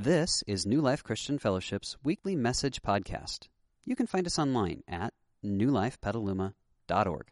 This 0.00 0.44
is 0.46 0.64
New 0.64 0.80
Life 0.80 1.02
Christian 1.02 1.40
Fellowship's 1.40 1.96
weekly 2.04 2.36
message 2.36 2.82
podcast. 2.82 3.48
You 3.84 3.96
can 3.96 4.06
find 4.06 4.28
us 4.28 4.38
online 4.38 4.84
at 4.86 5.12
newlifepetaluma.org. 5.44 7.26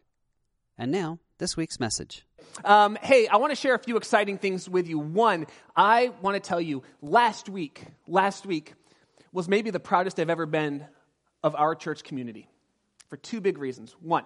And 0.77 0.91
now, 0.91 1.19
this 1.37 1.55
week's 1.55 1.79
message. 1.79 2.25
Um, 2.65 2.97
hey, 3.01 3.25
I 3.29 3.37
want 3.37 3.51
to 3.51 3.55
share 3.55 3.73
a 3.73 3.79
few 3.79 3.95
exciting 3.95 4.37
things 4.37 4.67
with 4.67 4.89
you. 4.89 4.99
One, 4.99 5.47
I 5.77 6.11
want 6.21 6.35
to 6.35 6.41
tell 6.41 6.59
you, 6.59 6.83
last 7.01 7.47
week, 7.47 7.85
last 8.05 8.45
week 8.45 8.73
was 9.31 9.47
maybe 9.47 9.69
the 9.69 9.79
proudest 9.79 10.19
I've 10.19 10.29
ever 10.29 10.45
been 10.45 10.85
of 11.43 11.55
our 11.55 11.73
church 11.73 12.03
community 12.03 12.49
for 13.09 13.15
two 13.15 13.39
big 13.39 13.59
reasons. 13.59 13.95
One, 14.01 14.25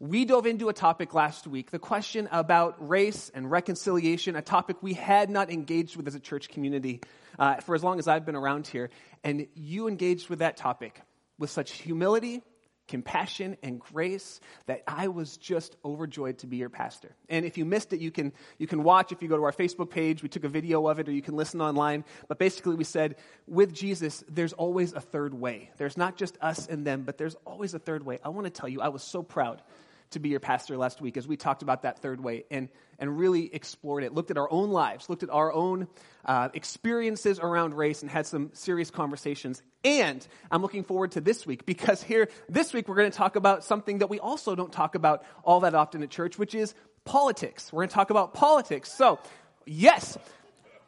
we 0.00 0.24
dove 0.24 0.46
into 0.46 0.68
a 0.68 0.72
topic 0.72 1.14
last 1.14 1.46
week, 1.46 1.70
the 1.70 1.78
question 1.78 2.28
about 2.32 2.88
race 2.88 3.30
and 3.34 3.50
reconciliation, 3.50 4.36
a 4.36 4.42
topic 4.42 4.76
we 4.82 4.94
had 4.94 5.30
not 5.30 5.50
engaged 5.50 5.96
with 5.96 6.06
as 6.06 6.14
a 6.14 6.20
church 6.20 6.48
community 6.48 7.00
uh, 7.38 7.56
for 7.56 7.74
as 7.74 7.84
long 7.84 7.98
as 7.98 8.08
I've 8.08 8.26
been 8.26 8.36
around 8.36 8.66
here. 8.66 8.90
And 9.22 9.46
you 9.54 9.88
engaged 9.88 10.28
with 10.28 10.40
that 10.40 10.56
topic 10.56 11.00
with 11.38 11.50
such 11.50 11.72
humility, 11.72 12.42
compassion, 12.88 13.56
and 13.62 13.80
grace 13.80 14.40
that 14.66 14.82
I 14.86 15.08
was 15.08 15.36
just 15.36 15.76
overjoyed 15.84 16.38
to 16.38 16.46
be 16.46 16.56
your 16.58 16.68
pastor. 16.68 17.14
And 17.28 17.44
if 17.44 17.56
you 17.56 17.64
missed 17.64 17.92
it, 17.92 18.00
you 18.00 18.10
can, 18.10 18.32
you 18.58 18.66
can 18.66 18.82
watch 18.82 19.12
if 19.12 19.22
you 19.22 19.28
go 19.28 19.36
to 19.36 19.44
our 19.44 19.52
Facebook 19.52 19.90
page. 19.90 20.22
We 20.22 20.28
took 20.28 20.44
a 20.44 20.48
video 20.48 20.86
of 20.86 20.98
it, 20.98 21.08
or 21.08 21.12
you 21.12 21.22
can 21.22 21.36
listen 21.36 21.60
online. 21.60 22.04
But 22.28 22.38
basically, 22.38 22.74
we 22.74 22.84
said, 22.84 23.16
with 23.46 23.72
Jesus, 23.72 24.22
there's 24.28 24.52
always 24.52 24.92
a 24.92 25.00
third 25.00 25.34
way. 25.34 25.70
There's 25.78 25.96
not 25.96 26.16
just 26.16 26.36
us 26.40 26.66
and 26.66 26.86
them, 26.86 27.02
but 27.02 27.18
there's 27.18 27.36
always 27.46 27.74
a 27.74 27.78
third 27.78 28.04
way. 28.04 28.18
I 28.24 28.28
want 28.28 28.44
to 28.46 28.50
tell 28.50 28.68
you, 28.68 28.80
I 28.80 28.88
was 28.88 29.02
so 29.02 29.22
proud 29.22 29.62
to 30.10 30.18
be 30.18 30.28
your 30.28 30.40
pastor 30.40 30.76
last 30.76 31.00
week 31.00 31.16
as 31.16 31.26
we 31.26 31.36
talked 31.36 31.62
about 31.62 31.82
that 31.82 32.00
third 32.00 32.22
way 32.22 32.44
and, 32.50 32.68
and 32.98 33.18
really 33.18 33.52
explored 33.54 34.04
it, 34.04 34.14
looked 34.14 34.30
at 34.30 34.38
our 34.38 34.50
own 34.50 34.70
lives, 34.70 35.08
looked 35.08 35.22
at 35.22 35.30
our 35.30 35.52
own 35.52 35.88
uh, 36.24 36.48
experiences 36.54 37.38
around 37.38 37.74
race, 37.74 38.02
and 38.02 38.10
had 38.10 38.26
some 38.26 38.50
serious 38.52 38.90
conversations. 38.90 39.62
And 39.84 40.26
I'm 40.50 40.62
looking 40.62 40.84
forward 40.84 41.12
to 41.12 41.20
this 41.20 41.46
week 41.46 41.66
because 41.66 42.02
here, 42.02 42.28
this 42.48 42.72
week, 42.72 42.88
we're 42.88 42.94
going 42.94 43.10
to 43.10 43.16
talk 43.16 43.36
about 43.36 43.64
something 43.64 43.98
that 43.98 44.08
we 44.08 44.20
also 44.20 44.54
don't 44.54 44.72
talk 44.72 44.94
about 44.94 45.24
all 45.42 45.60
that 45.60 45.74
often 45.74 46.02
at 46.02 46.10
church, 46.10 46.38
which 46.38 46.54
is 46.54 46.74
politics. 47.04 47.72
We're 47.72 47.82
going 47.82 47.90
to 47.90 47.94
talk 47.94 48.10
about 48.10 48.34
politics. 48.34 48.92
So, 48.92 49.18
yes, 49.66 50.16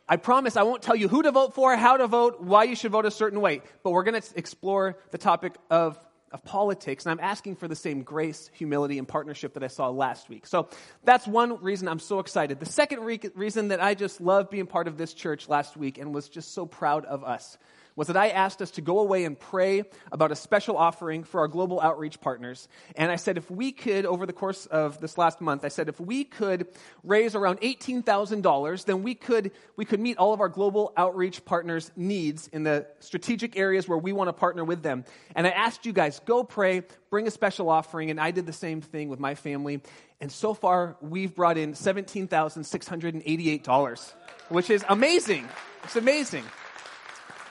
I 0.08 0.16
promise 0.16 0.56
I 0.56 0.62
won't 0.62 0.82
tell 0.82 0.94
you 0.94 1.08
who 1.08 1.22
to 1.22 1.32
vote 1.32 1.54
for, 1.54 1.74
how 1.76 1.96
to 1.96 2.06
vote, 2.06 2.40
why 2.40 2.64
you 2.64 2.76
should 2.76 2.92
vote 2.92 3.06
a 3.06 3.10
certain 3.10 3.40
way, 3.40 3.60
but 3.82 3.90
we're 3.90 4.04
going 4.04 4.20
to 4.20 4.28
explore 4.36 4.96
the 5.10 5.18
topic 5.18 5.54
of 5.68 5.98
of 6.36 6.44
politics, 6.44 7.06
and 7.06 7.12
I'm 7.12 7.24
asking 7.24 7.56
for 7.56 7.66
the 7.66 7.74
same 7.74 8.02
grace, 8.02 8.50
humility, 8.52 8.98
and 8.98 9.08
partnership 9.08 9.54
that 9.54 9.64
I 9.64 9.68
saw 9.68 9.88
last 9.88 10.28
week. 10.28 10.46
So 10.46 10.68
that's 11.02 11.26
one 11.26 11.62
reason 11.62 11.88
I'm 11.88 11.98
so 11.98 12.20
excited. 12.20 12.60
The 12.60 12.66
second 12.66 13.00
re- 13.00 13.20
reason 13.34 13.68
that 13.68 13.82
I 13.82 13.94
just 13.94 14.20
love 14.20 14.50
being 14.50 14.66
part 14.66 14.86
of 14.86 14.98
this 14.98 15.14
church 15.14 15.48
last 15.48 15.76
week 15.76 15.98
and 15.98 16.14
was 16.14 16.28
just 16.28 16.52
so 16.52 16.66
proud 16.66 17.06
of 17.06 17.24
us 17.24 17.56
was 17.96 18.06
that 18.08 18.16
I 18.16 18.28
asked 18.28 18.62
us 18.62 18.70
to 18.72 18.82
go 18.82 18.98
away 19.00 19.24
and 19.24 19.38
pray 19.38 19.84
about 20.12 20.30
a 20.30 20.36
special 20.36 20.76
offering 20.76 21.24
for 21.24 21.40
our 21.40 21.48
global 21.48 21.80
outreach 21.80 22.20
partners. 22.20 22.68
And 22.94 23.10
I 23.10 23.16
said, 23.16 23.38
if 23.38 23.50
we 23.50 23.72
could, 23.72 24.04
over 24.04 24.26
the 24.26 24.34
course 24.34 24.66
of 24.66 25.00
this 25.00 25.16
last 25.16 25.40
month, 25.40 25.64
I 25.64 25.68
said, 25.68 25.88
if 25.88 25.98
we 25.98 26.24
could 26.24 26.66
raise 27.02 27.34
around 27.34 27.62
$18,000, 27.62 28.84
then 28.84 29.02
we 29.02 29.14
could, 29.14 29.52
we 29.76 29.86
could 29.86 29.98
meet 29.98 30.18
all 30.18 30.34
of 30.34 30.40
our 30.40 30.50
global 30.50 30.92
outreach 30.96 31.44
partners' 31.46 31.90
needs 31.96 32.48
in 32.48 32.62
the 32.62 32.86
strategic 33.00 33.56
areas 33.56 33.88
where 33.88 33.98
we 33.98 34.12
want 34.12 34.28
to 34.28 34.34
partner 34.34 34.64
with 34.64 34.82
them. 34.82 35.06
And 35.34 35.46
I 35.46 35.50
asked 35.50 35.86
you 35.86 35.94
guys, 35.94 36.20
go 36.26 36.44
pray, 36.44 36.82
bring 37.08 37.26
a 37.26 37.30
special 37.30 37.70
offering. 37.70 38.10
And 38.10 38.20
I 38.20 38.30
did 38.30 38.44
the 38.44 38.52
same 38.52 38.82
thing 38.82 39.08
with 39.08 39.20
my 39.20 39.34
family. 39.34 39.80
And 40.20 40.30
so 40.30 40.52
far, 40.52 40.98
we've 41.00 41.34
brought 41.34 41.56
in 41.56 41.72
$17,688, 41.72 44.12
which 44.50 44.68
is 44.70 44.84
amazing. 44.88 45.48
It's 45.84 45.96
amazing. 45.96 46.44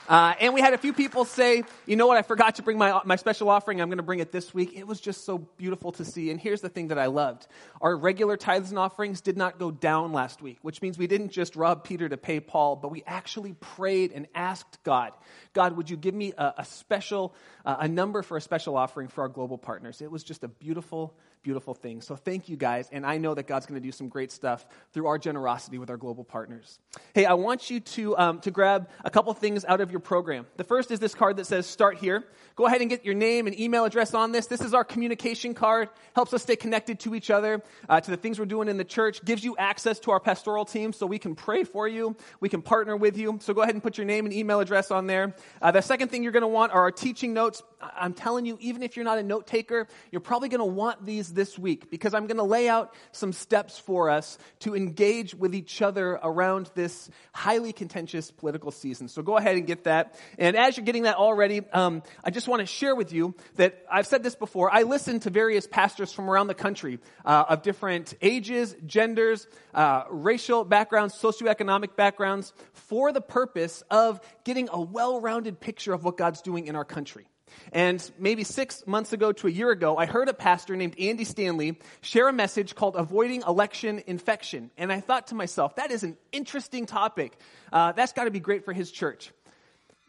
Uh, 0.08 0.36
and 0.40 0.54
we 0.54 0.62
had 0.62 0.74
a 0.74 0.78
few 0.78 0.94
people 0.94 1.26
say, 1.26 1.64
you 1.86 1.96
know 1.96 2.06
what, 2.06 2.18
I 2.18 2.22
forgot 2.22 2.56
to 2.56 2.62
bring 2.64 2.78
my, 2.78 3.02
my 3.06 3.16
special 3.16 3.50
offering. 3.50 3.82
I'm 3.82 3.90
going 3.90 3.98
to 3.98 4.04
bring 4.04 4.20
it 4.20 4.32
this 4.32 4.54
week. 4.54 4.74
It 4.76 4.86
was 4.86 5.02
just 5.02 5.26
so 5.26 5.40
beautiful 5.40 5.92
to 5.94 6.06
see. 6.06 6.30
And 6.30 6.40
here's 6.40 6.62
the 6.62 6.70
thing 6.70 6.90
that 6.90 7.00
I 7.00 7.08
loved 7.08 7.48
our 7.82 7.96
regular 7.96 8.38
tithes 8.38 8.70
and 8.70 8.78
offerings 8.80 9.22
did 9.22 9.38
not 9.38 9.58
go 9.58 9.72
down 9.72 10.14
last 10.14 10.42
week, 10.42 10.60
which 10.62 10.82
means 10.82 10.98
we 10.98 11.08
didn't 11.08 11.30
just 11.30 11.56
rob 11.56 11.84
Peter 11.84 12.08
to 12.08 12.18
pay 12.18 12.40
Paul, 12.40 12.76
but 12.76 12.90
we 12.90 13.04
actually 13.08 13.54
prayed 13.54 14.12
and 14.12 14.28
asked 14.36 14.80
God, 14.84 15.12
God, 15.54 15.76
would 15.78 15.90
you 15.90 15.98
give 15.98 16.14
me 16.14 16.34
a, 16.38 16.54
a 16.60 16.66
special, 16.66 17.34
uh, 17.66 17.78
a 17.80 17.88
number 17.88 18.22
for 18.22 18.38
a 18.38 18.42
special 18.42 18.78
offering 18.78 19.08
for 19.08 19.22
our 19.22 19.30
global 19.30 19.58
partners? 19.58 20.02
It 20.02 20.12
was 20.12 20.24
just 20.24 20.44
a 20.44 20.48
beautiful, 20.48 21.14
beautiful 21.46 21.76
thing. 21.76 22.02
So 22.02 22.16
thank 22.16 22.50
you 22.50 22.58
guys. 22.58 22.90
And 22.92 23.06
I 23.06 23.20
know 23.20 23.36
that 23.36 23.46
God's 23.46 23.68
going 23.68 23.80
to 23.80 23.88
do 23.88 23.92
some 23.92 24.10
great 24.10 24.32
stuff 24.32 24.66
through 24.94 25.06
our 25.06 25.20
generosity 25.20 25.78
with 25.78 25.92
our 25.92 25.96
global 25.96 26.24
partners. 26.24 26.80
Hey, 27.14 27.26
I 27.26 27.36
want 27.36 27.70
you 27.70 27.82
to, 27.82 28.18
um, 28.18 28.40
to 28.42 28.50
grab 28.50 28.90
a 29.04 29.12
couple 29.12 29.32
things 29.36 29.64
out 29.64 29.80
of 29.80 29.92
your 29.92 30.00
program. 30.00 30.48
The 30.58 30.64
first 30.64 30.90
is 30.90 31.00
this 31.00 31.14
card 31.14 31.38
that 31.38 31.46
says 31.46 31.68
start 31.68 32.00
here. 32.00 32.24
Go 32.56 32.66
ahead 32.66 32.82
and 32.82 32.90
get 32.90 33.06
your 33.06 33.14
name 33.14 33.46
and 33.46 33.60
email 33.60 33.86
address 33.86 34.16
on 34.16 34.32
this. 34.32 34.48
This 34.48 34.62
is 34.62 34.74
our 34.74 34.84
communication 34.84 35.54
card, 35.54 35.90
helps 36.16 36.34
us 36.34 36.42
stay 36.42 36.56
connected 36.56 37.00
to 37.02 37.14
each 37.14 37.30
other, 37.30 37.62
uh, 37.88 38.02
to 38.02 38.10
the 38.10 38.18
things 38.18 38.40
we're 38.40 38.46
doing 38.46 38.68
in 38.68 38.78
the 38.78 38.84
church, 38.84 39.24
gives 39.24 39.44
you 39.44 39.56
access 39.58 40.00
to 40.00 40.12
our 40.12 40.20
pastoral 40.20 40.66
team 40.66 40.94
so 40.94 41.06
we 41.06 41.20
can 41.20 41.36
pray 41.36 41.64
for 41.64 41.88
you, 41.88 42.16
we 42.40 42.50
can 42.50 42.64
partner 42.64 42.98
with 42.98 43.18
you. 43.18 43.38
So 43.42 43.54
go 43.54 43.62
ahead 43.62 43.76
and 43.76 43.84
put 43.84 44.00
your 44.00 44.06
name 44.06 44.26
and 44.26 44.34
email 44.34 44.62
address 44.62 44.90
on 44.90 45.06
there. 45.06 45.36
Uh, 45.62 45.70
the 45.70 45.82
second 45.82 46.10
thing 46.10 46.24
you're 46.24 46.32
going 46.32 46.42
to 46.42 46.48
want 46.48 46.72
are 46.72 46.82
our 46.82 46.92
teaching 46.92 47.34
notes. 47.34 47.62
I'm 47.82 48.14
telling 48.14 48.48
you, 48.48 48.58
even 48.62 48.82
if 48.82 48.96
you're 48.96 49.06
not 49.06 49.20
a 49.20 49.24
note 49.24 49.46
taker, 49.46 49.88
you're 50.12 50.22
probably 50.22 50.50
going 50.50 50.60
to 50.60 50.66
want 50.66 51.06
these 51.06 51.35
this 51.36 51.60
week 51.60 51.92
because 51.92 52.14
I'm 52.14 52.28
going 52.28 52.38
to 52.38 52.44
lay 52.44 52.68
out 52.68 52.96
some 53.12 53.34
steps 53.34 53.78
for 53.78 54.10
us 54.10 54.38
to 54.60 54.76
engage 54.76 55.36
with 55.36 55.54
each 55.54 55.82
other 55.82 56.20
around 56.24 56.72
this 56.76 57.10
highly 57.34 57.74
contentious 57.74 58.32
political 58.32 58.72
season. 58.72 59.08
So 59.08 59.22
go 59.22 59.38
ahead 59.38 59.58
and 59.58 59.68
get 59.68 59.84
that. 59.84 60.20
And 60.38 60.56
as 60.56 60.78
you're 60.78 60.86
getting 60.86 61.04
that 61.04 61.18
already, 61.18 61.62
um, 61.72 62.02
I 62.24 62.32
just 62.32 62.48
want 62.48 62.62
to 62.62 62.66
share 62.66 62.96
with 62.96 63.14
you 63.14 63.36
that 63.56 63.86
I've 63.92 64.08
said 64.08 64.24
this 64.24 64.36
before. 64.36 64.74
I 64.74 64.84
listen 64.84 65.20
to 65.22 65.30
various 65.30 65.68
pastors 65.68 66.12
from 66.12 66.30
around 66.30 66.48
the 66.48 66.56
country 66.56 67.00
uh, 67.26 67.46
of 67.50 67.62
different 67.62 68.14
ages, 68.22 68.76
genders, 68.86 69.48
uh, 69.74 70.04
racial 70.10 70.64
backgrounds, 70.64 71.16
socioeconomic 71.16 71.96
backgrounds 71.96 72.54
for 72.74 73.12
the 73.12 73.22
purpose 73.22 73.84
of 73.92 74.20
getting 74.44 74.70
a 74.72 74.82
well 74.82 75.20
rounded 75.20 75.60
picture 75.60 75.94
of 75.94 76.04
what 76.04 76.18
God's 76.18 76.42
doing 76.42 76.68
in 76.68 76.76
our 76.76 76.86
country. 76.86 77.28
And 77.72 78.10
maybe 78.18 78.44
six 78.44 78.86
months 78.88 79.14
ago 79.14 79.32
to 79.32 79.48
a 79.48 79.52
year 79.52 79.72
ago, 79.72 79.98
I 79.98 80.06
heard 80.06 80.30
a 80.30 80.34
pastor 80.34 80.76
named 80.76 80.96
Andy 81.00 81.24
Stanley 81.24 81.78
share 82.02 82.28
a 82.28 82.34
message 82.34 82.76
called 82.76 82.96
Avoiding 82.96 83.44
Election 83.48 84.02
Infection. 84.08 84.72
And 84.78 84.92
I 84.92 85.00
thought 85.00 85.28
to 85.28 85.36
myself, 85.36 85.76
that 85.76 85.92
is 85.92 86.04
an 86.04 86.18
interesting 86.32 86.86
topic. 86.86 87.38
Uh, 87.72 87.92
that's 87.92 88.14
got 88.14 88.26
to 88.26 88.32
be 88.32 88.40
great 88.40 88.66
for 88.66 88.74
his 88.74 88.92
church. 88.92 89.32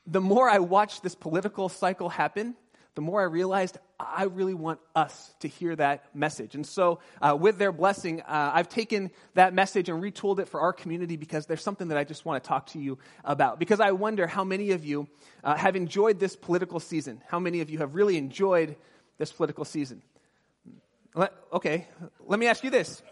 The 0.06 0.20
more 0.20 0.48
I 0.48 0.60
watched 0.60 1.02
this 1.02 1.16
political 1.16 1.68
cycle 1.68 2.08
happen, 2.08 2.54
the 2.96 3.02
more 3.02 3.20
I 3.20 3.24
realized 3.24 3.76
I 4.00 4.24
really 4.24 4.54
want 4.54 4.80
us 4.94 5.34
to 5.40 5.48
hear 5.48 5.76
that 5.76 6.14
message. 6.14 6.54
And 6.54 6.66
so, 6.66 6.98
uh, 7.20 7.36
with 7.38 7.58
their 7.58 7.70
blessing, 7.70 8.22
uh, 8.22 8.50
I've 8.54 8.70
taken 8.70 9.10
that 9.34 9.52
message 9.52 9.90
and 9.90 10.02
retooled 10.02 10.38
it 10.38 10.48
for 10.48 10.60
our 10.60 10.72
community 10.72 11.16
because 11.16 11.44
there's 11.44 11.62
something 11.62 11.88
that 11.88 11.98
I 11.98 12.04
just 12.04 12.24
want 12.24 12.42
to 12.42 12.48
talk 12.48 12.68
to 12.68 12.78
you 12.78 12.98
about. 13.22 13.58
Because 13.58 13.80
I 13.80 13.92
wonder 13.92 14.26
how 14.26 14.44
many 14.44 14.70
of 14.70 14.84
you 14.84 15.08
uh, 15.44 15.54
have 15.56 15.76
enjoyed 15.76 16.18
this 16.18 16.36
political 16.36 16.80
season. 16.80 17.22
How 17.28 17.38
many 17.38 17.60
of 17.60 17.68
you 17.68 17.78
have 17.78 17.94
really 17.94 18.16
enjoyed 18.16 18.76
this 19.18 19.30
political 19.30 19.66
season? 19.66 20.02
Let, 21.14 21.34
okay, 21.52 21.86
let 22.26 22.40
me 22.40 22.46
ask 22.46 22.64
you 22.64 22.70
this. 22.70 23.02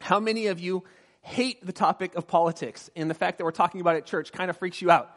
How 0.00 0.20
many 0.20 0.46
of 0.46 0.58
you 0.58 0.84
hate 1.20 1.64
the 1.64 1.72
topic 1.72 2.14
of 2.14 2.26
politics 2.26 2.90
and 2.96 3.10
the 3.10 3.14
fact 3.14 3.38
that 3.38 3.44
we're 3.44 3.50
talking 3.50 3.82
about 3.82 3.96
it 3.96 3.98
at 3.98 4.06
church 4.06 4.32
kind 4.32 4.48
of 4.48 4.56
freaks 4.56 4.80
you 4.80 4.90
out? 4.90 5.10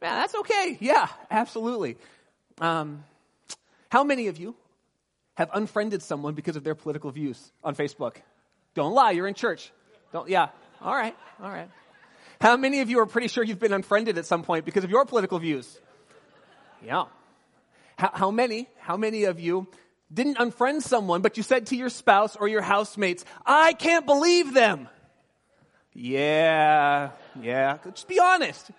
Man, 0.00 0.18
that's 0.20 0.34
okay. 0.34 0.78
Yeah, 0.80 1.06
absolutely. 1.30 1.98
Um, 2.60 3.04
how 3.90 4.04
many 4.04 4.28
of 4.28 4.38
you 4.38 4.54
have 5.34 5.50
unfriended 5.52 6.00
someone 6.02 6.34
because 6.34 6.56
of 6.56 6.64
their 6.64 6.74
political 6.74 7.10
views 7.10 7.52
on 7.62 7.74
Facebook? 7.74 8.16
Don't 8.74 8.94
lie, 8.94 9.10
you're 9.10 9.26
in 9.26 9.34
church. 9.34 9.72
Don't, 10.12 10.28
yeah. 10.28 10.48
All 10.80 10.94
right, 10.94 11.16
all 11.42 11.50
right. 11.50 11.68
How 12.40 12.56
many 12.56 12.80
of 12.80 12.88
you 12.88 13.00
are 13.00 13.06
pretty 13.06 13.28
sure 13.28 13.44
you've 13.44 13.58
been 13.58 13.72
unfriended 13.72 14.16
at 14.16 14.24
some 14.26 14.44
point 14.44 14.64
because 14.64 14.84
of 14.84 14.90
your 14.90 15.04
political 15.04 15.38
views? 15.38 15.78
Yeah. 16.82 17.04
How, 17.98 18.10
how 18.14 18.30
many, 18.30 18.68
how 18.78 18.96
many 18.96 19.24
of 19.24 19.40
you 19.40 19.66
didn't 20.12 20.38
unfriend 20.38 20.82
someone, 20.82 21.20
but 21.20 21.36
you 21.36 21.42
said 21.42 21.66
to 21.66 21.76
your 21.76 21.90
spouse 21.90 22.36
or 22.36 22.48
your 22.48 22.62
housemates, 22.62 23.24
I 23.44 23.72
can't 23.74 24.06
believe 24.06 24.54
them? 24.54 24.88
Yeah, 25.92 27.10
yeah. 27.40 27.78
Just 27.92 28.08
be 28.08 28.20
honest. 28.20 28.70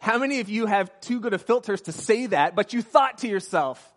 How 0.00 0.18
many 0.18 0.40
of 0.40 0.48
you 0.48 0.66
have 0.66 0.90
too 1.00 1.20
good 1.20 1.34
of 1.34 1.42
filters 1.42 1.82
to 1.82 1.92
say 1.92 2.26
that, 2.26 2.56
but 2.56 2.72
you 2.72 2.82
thought 2.82 3.18
to 3.18 3.28
yourself, 3.28 3.91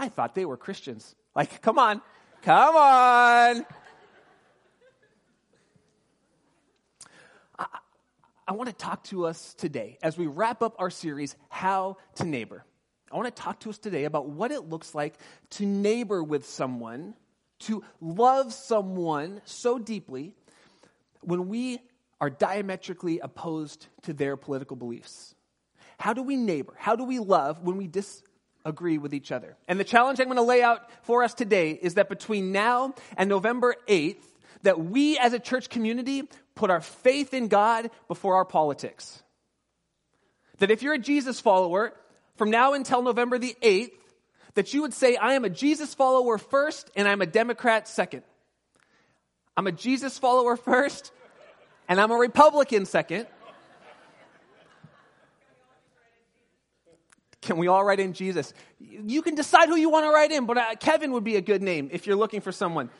I 0.00 0.08
thought 0.08 0.34
they 0.34 0.46
were 0.46 0.56
Christians. 0.56 1.14
Like, 1.36 1.60
come 1.60 1.78
on, 1.78 2.00
come 2.40 2.74
on. 2.74 3.66
I, 7.58 7.66
I 8.48 8.52
want 8.52 8.70
to 8.70 8.74
talk 8.74 9.04
to 9.04 9.26
us 9.26 9.52
today 9.52 9.98
as 10.02 10.16
we 10.16 10.26
wrap 10.26 10.62
up 10.62 10.74
our 10.78 10.88
series, 10.88 11.36
How 11.50 11.98
to 12.14 12.24
Neighbor. 12.24 12.64
I 13.12 13.16
want 13.16 13.26
to 13.26 13.42
talk 13.42 13.60
to 13.60 13.68
us 13.68 13.76
today 13.76 14.04
about 14.04 14.30
what 14.30 14.50
it 14.52 14.70
looks 14.70 14.94
like 14.94 15.18
to 15.50 15.66
neighbor 15.66 16.24
with 16.24 16.46
someone, 16.46 17.14
to 17.60 17.84
love 18.00 18.54
someone 18.54 19.42
so 19.44 19.78
deeply 19.78 20.32
when 21.20 21.48
we 21.48 21.78
are 22.22 22.30
diametrically 22.30 23.18
opposed 23.18 23.88
to 24.04 24.14
their 24.14 24.38
political 24.38 24.76
beliefs. 24.76 25.34
How 25.98 26.14
do 26.14 26.22
we 26.22 26.36
neighbor? 26.36 26.72
How 26.78 26.96
do 26.96 27.04
we 27.04 27.18
love 27.18 27.60
when 27.62 27.76
we 27.76 27.86
disagree 28.64 28.98
with 28.98 29.14
each 29.14 29.32
other? 29.32 29.56
And 29.68 29.78
the 29.78 29.84
challenge 29.84 30.20
I'm 30.20 30.26
going 30.26 30.36
to 30.36 30.42
lay 30.42 30.62
out 30.62 30.88
for 31.02 31.22
us 31.22 31.34
today 31.34 31.72
is 31.72 31.94
that 31.94 32.08
between 32.08 32.52
now 32.52 32.94
and 33.16 33.28
November 33.28 33.74
8th, 33.88 34.22
that 34.62 34.78
we 34.78 35.18
as 35.18 35.32
a 35.32 35.38
church 35.38 35.70
community 35.70 36.28
put 36.54 36.70
our 36.70 36.80
faith 36.80 37.32
in 37.32 37.48
God 37.48 37.90
before 38.08 38.36
our 38.36 38.44
politics. 38.44 39.22
That 40.58 40.70
if 40.70 40.82
you're 40.82 40.94
a 40.94 40.98
Jesus 40.98 41.40
follower, 41.40 41.94
from 42.36 42.50
now 42.50 42.74
until 42.74 43.02
November 43.02 43.38
the 43.38 43.56
8th, 43.62 43.92
that 44.54 44.74
you 44.74 44.82
would 44.82 44.92
say, 44.92 45.16
I 45.16 45.34
am 45.34 45.44
a 45.44 45.50
Jesus 45.50 45.94
follower 45.94 46.36
first 46.36 46.90
and 46.96 47.08
I'm 47.08 47.22
a 47.22 47.26
Democrat 47.26 47.88
second. 47.88 48.22
I'm 49.56 49.66
a 49.66 49.72
Jesus 49.72 50.18
follower 50.18 50.56
first 50.56 51.12
and 51.88 52.00
I'm 52.00 52.10
a 52.10 52.16
Republican 52.16 52.84
second. 52.86 53.26
Can 57.50 57.56
we 57.56 57.66
all 57.66 57.84
write 57.84 57.98
in 57.98 58.12
Jesus? 58.12 58.54
You 58.78 59.22
can 59.22 59.34
decide 59.34 59.68
who 59.68 59.74
you 59.74 59.90
want 59.90 60.06
to 60.06 60.10
write 60.10 60.30
in, 60.30 60.46
but 60.46 60.56
uh, 60.56 60.76
Kevin 60.76 61.10
would 61.10 61.24
be 61.24 61.34
a 61.34 61.40
good 61.40 61.62
name 61.62 61.88
if 61.90 62.06
you're 62.06 62.14
looking 62.14 62.40
for 62.42 62.52
someone. 62.52 62.90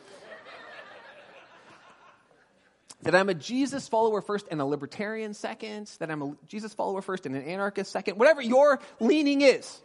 that 3.03 3.15
I'm 3.15 3.29
a 3.29 3.33
Jesus 3.33 3.87
follower 3.87 4.21
first 4.21 4.49
and 4.51 4.59
a 4.59 4.65
libertarian 4.65 5.33
second, 5.33 5.89
that 5.99 6.11
I'm 6.11 6.21
a 6.21 6.35
Jesus 6.49 6.73
follower 6.73 7.01
first 7.01 7.25
and 7.25 7.33
an 7.33 7.43
anarchist 7.43 7.93
second, 7.93 8.19
whatever 8.19 8.41
your 8.41 8.81
leaning 8.99 9.39
is. 9.39 9.79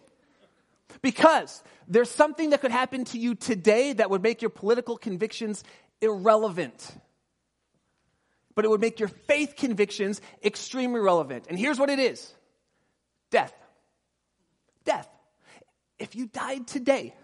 Because 1.01 1.63
there's 1.87 2.11
something 2.11 2.51
that 2.51 2.61
could 2.61 2.73
happen 2.73 3.05
to 3.05 3.21
you 3.21 3.37
today 3.37 3.93
that 3.93 4.11
would 4.11 4.25
make 4.25 4.43
your 4.43 4.51
political 4.51 4.97
convictions 4.97 5.63
irrelevant. 6.01 6.91
But 8.57 8.65
it 8.65 8.69
would 8.69 8.81
make 8.81 8.99
your 8.99 9.11
faith 9.29 9.55
convictions 9.57 10.21
extremely 10.43 10.99
relevant. 10.99 11.45
And 11.49 11.57
here's 11.57 11.79
what 11.79 11.89
it 11.89 12.01
is 12.01 12.35
death. 13.31 13.55
Death. 14.87 15.09
If 15.99 16.17
you 16.17 16.27
died 16.27 16.67
today, 16.67 17.15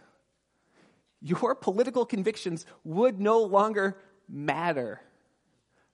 your 1.22 1.54
political 1.54 2.04
convictions 2.04 2.66
would 2.84 3.18
no 3.20 3.42
longer 3.44 3.96
matter. 4.28 5.00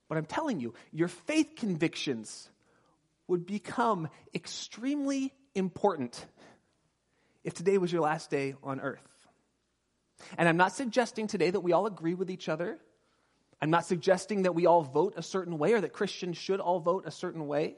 But 0.09 0.19
I'm 0.19 0.25
telling 0.25 0.59
you, 0.59 0.75
your 0.91 1.09
faith 1.09 1.53
convictions 1.57 2.49
would 3.29 3.47
become 3.47 4.09
extremely 4.35 5.33
important 5.55 6.25
if 7.45 7.55
today 7.55 7.79
was 7.79 7.93
your 7.93 8.03
last 8.03 8.31
day 8.31 8.55
on 8.63 8.81
earth. 8.81 9.03
And 10.37 10.49
I'm 10.49 10.57
not 10.57 10.73
suggesting 10.73 11.27
today 11.27 11.51
that 11.51 11.61
we 11.61 11.73
all 11.73 11.87
agree 11.87 12.15
with 12.15 12.31
each 12.31 12.49
other. 12.49 12.79
I'm 13.61 13.71
not 13.71 13.85
suggesting 13.85 14.43
that 14.43 14.55
we 14.55 14.67
all 14.67 14.83
vote 14.83 15.15
a 15.17 15.23
certain 15.23 15.59
way 15.59 15.75
or 15.75 15.81
that 15.81 15.93
Christians 15.93 16.37
should 16.37 16.61
all 16.61 16.81
vote 16.81 17.05
a 17.07 17.11
certain 17.11 17.47
way. 17.47 17.77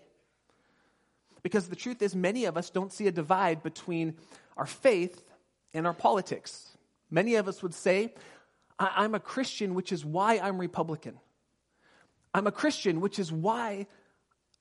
Because 1.42 1.68
the 1.68 1.76
truth 1.76 2.02
is, 2.02 2.14
many 2.14 2.44
of 2.44 2.56
us 2.56 2.70
don't 2.70 2.92
see 2.92 3.06
a 3.06 3.12
divide 3.12 3.62
between 3.62 4.14
our 4.56 4.66
faith 4.66 5.22
and 5.72 5.86
our 5.86 5.94
politics. 5.94 6.76
Many 7.10 7.36
of 7.36 7.48
us 7.48 7.62
would 7.62 7.74
say, 7.74 8.14
I'm 8.78 9.14
a 9.14 9.20
Christian, 9.20 9.74
which 9.74 9.92
is 9.92 10.04
why 10.04 10.38
I'm 10.38 10.58
Republican. 10.58 11.18
I'm 12.32 12.46
a 12.46 12.52
Christian, 12.52 13.00
which 13.00 13.18
is 13.18 13.32
why 13.32 13.86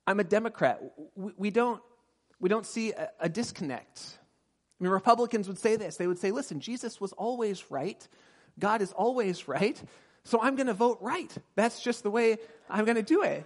I'm 0.08 0.20
a 0.20 0.24
Democrat. 0.24 0.82
We, 1.16 1.52
don't, 1.52 1.82
we 2.40 2.50
don't 2.50 2.66
see 2.66 2.92
a, 2.92 3.10
a 3.20 3.30
disconnect. 3.30 4.02
I 4.80 4.84
mean, 4.84 4.92
Republicans 4.92 5.48
would 5.48 5.60
say 5.60 5.76
this. 5.76 5.98
They 5.98 6.08
would 6.08 6.20
say, 6.20 6.32
listen, 6.32 6.60
Jesus 6.60 7.00
was 7.00 7.14
always 7.14 7.70
right. 7.70 8.06
God 8.58 8.82
is 8.82 8.92
always 8.94 9.48
right. 9.48 9.82
So 10.24 10.42
I'm 10.42 10.56
going 10.56 10.68
to 10.68 10.74
vote 10.74 10.98
right. 11.02 11.34
That's 11.56 11.82
just 11.82 12.04
the 12.04 12.12
way 12.12 12.38
I'm 12.70 12.86
going 12.86 12.96
to 12.96 13.04
do 13.04 13.24
it. 13.24 13.46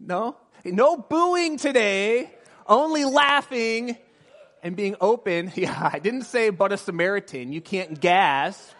No? 0.00 0.36
No 0.64 0.96
booing 0.96 1.58
today, 1.58 2.30
only 2.66 3.04
laughing 3.04 3.96
and 4.62 4.74
being 4.76 4.96
open. 5.00 5.52
Yeah, 5.56 5.90
I 5.92 5.98
didn't 5.98 6.22
say 6.22 6.50
but 6.50 6.72
a 6.72 6.76
Samaritan. 6.76 7.52
You 7.52 7.60
can't 7.60 8.00
gasp. 8.00 8.70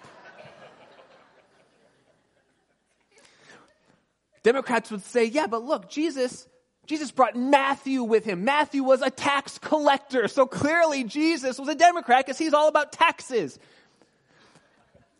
Democrats 4.43 4.90
would 4.90 5.02
say, 5.02 5.25
yeah, 5.25 5.46
but 5.46 5.62
look, 5.62 5.88
Jesus, 5.88 6.46
Jesus 6.87 7.11
brought 7.11 7.34
Matthew 7.34 8.02
with 8.02 8.25
him. 8.25 8.44
Matthew 8.44 8.82
was 8.82 9.00
a 9.00 9.10
tax 9.10 9.58
collector. 9.58 10.28
So 10.28 10.46
clearly 10.46 11.02
Jesus 11.05 11.58
was 11.58 11.69
a 11.69 11.75
Democrat 11.75 12.26
because 12.26 12.38
he's 12.38 12.52
all 12.52 12.69
about 12.69 12.93
taxes. 12.93 13.58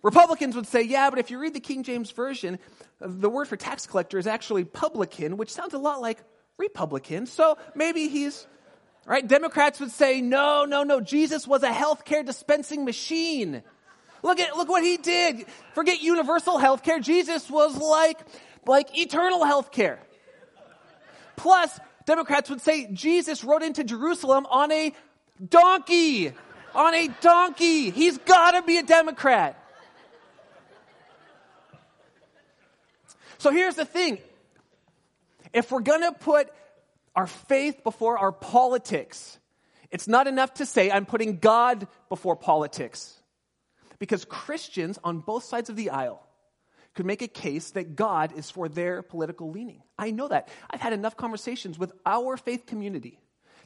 Republicans 0.02 0.55
would 0.55 0.67
say, 0.67 0.82
yeah, 0.82 1.08
but 1.08 1.19
if 1.19 1.31
you 1.31 1.38
read 1.38 1.55
the 1.55 1.61
King 1.61 1.82
James 1.82 2.11
Version, 2.11 2.58
the 3.00 3.29
word 3.29 3.49
for 3.49 3.56
tax 3.56 3.87
collector 3.87 4.19
is 4.19 4.26
actually 4.26 4.64
publican, 4.64 5.37
which 5.37 5.52
sounds 5.52 5.75
a 5.75 5.79
lot 5.79 6.00
like 6.00 6.23
Republican. 6.58 7.26
So 7.26 7.58
maybe 7.75 8.08
he's, 8.08 8.46
right? 9.06 9.26
Democrats 9.26 9.81
would 9.81 9.91
say, 9.91 10.20
no, 10.20 10.64
no, 10.64 10.82
no, 10.82 11.00
Jesus 11.00 11.46
was 11.46 11.62
a 11.62 11.70
healthcare 11.70 12.25
dispensing 12.25 12.85
machine. 12.85 13.62
Look 14.23 14.41
at, 14.41 14.56
look 14.56 14.69
what 14.69 14.82
he 14.82 14.96
did. 14.96 15.44
Forget 15.75 16.00
universal 16.02 16.58
healthcare. 16.58 17.00
Jesus 17.00 17.50
was 17.50 17.76
like 17.76 18.19
like 18.67 18.99
eternal 18.99 19.44
health 19.44 19.70
care. 19.70 20.00
Plus, 21.37 21.79
Democrats 22.06 22.50
would 22.50 22.61
say 22.61 22.88
Jesus 22.93 23.44
rode 23.44 23.62
into 23.62 23.85
Jerusalem 23.85 24.47
on 24.50 24.73
a 24.73 24.93
donkey. 25.47 26.32
On 26.75 26.94
a 26.94 27.08
donkey. 27.20 27.90
He's 27.90 28.19
got 28.19 28.52
to 28.52 28.62
be 28.62 28.79
a 28.79 28.82
Democrat. 28.82 29.62
So 33.44 33.50
here's 33.50 33.75
the 33.75 33.85
thing 33.85 34.20
if 35.52 35.70
we're 35.70 35.81
going 35.81 36.00
to 36.00 36.12
put 36.12 36.49
our 37.14 37.26
faith 37.26 37.85
before 37.85 38.17
our 38.17 38.32
politics, 38.32 39.38
it's 39.91 40.08
not 40.08 40.26
enough 40.26 40.55
to 40.55 40.64
say, 40.64 40.91
I'm 40.91 41.05
putting 41.05 41.37
God 41.41 41.87
before 42.08 42.37
politics. 42.37 43.20
Because 43.99 44.25
Christians 44.25 44.99
on 45.05 45.19
both 45.19 45.44
sides 45.44 45.69
of 45.69 45.76
the 45.76 45.91
aisle 45.91 46.26
could 46.94 47.05
make 47.05 47.20
a 47.20 47.29
case 47.29 47.73
that 47.73 47.96
God 47.96 48.32
is 48.35 48.50
for 48.50 48.67
their 48.67 49.02
political 49.02 49.50
leaning. 49.50 49.82
I 49.99 50.11
know 50.11 50.29
that. 50.29 50.49
I've 50.70 50.81
had 50.81 50.94
enough 50.94 51.14
conversations 51.14 51.79
with 51.79 51.93
our 52.06 52.38
faith 52.38 52.64
community 52.64 53.19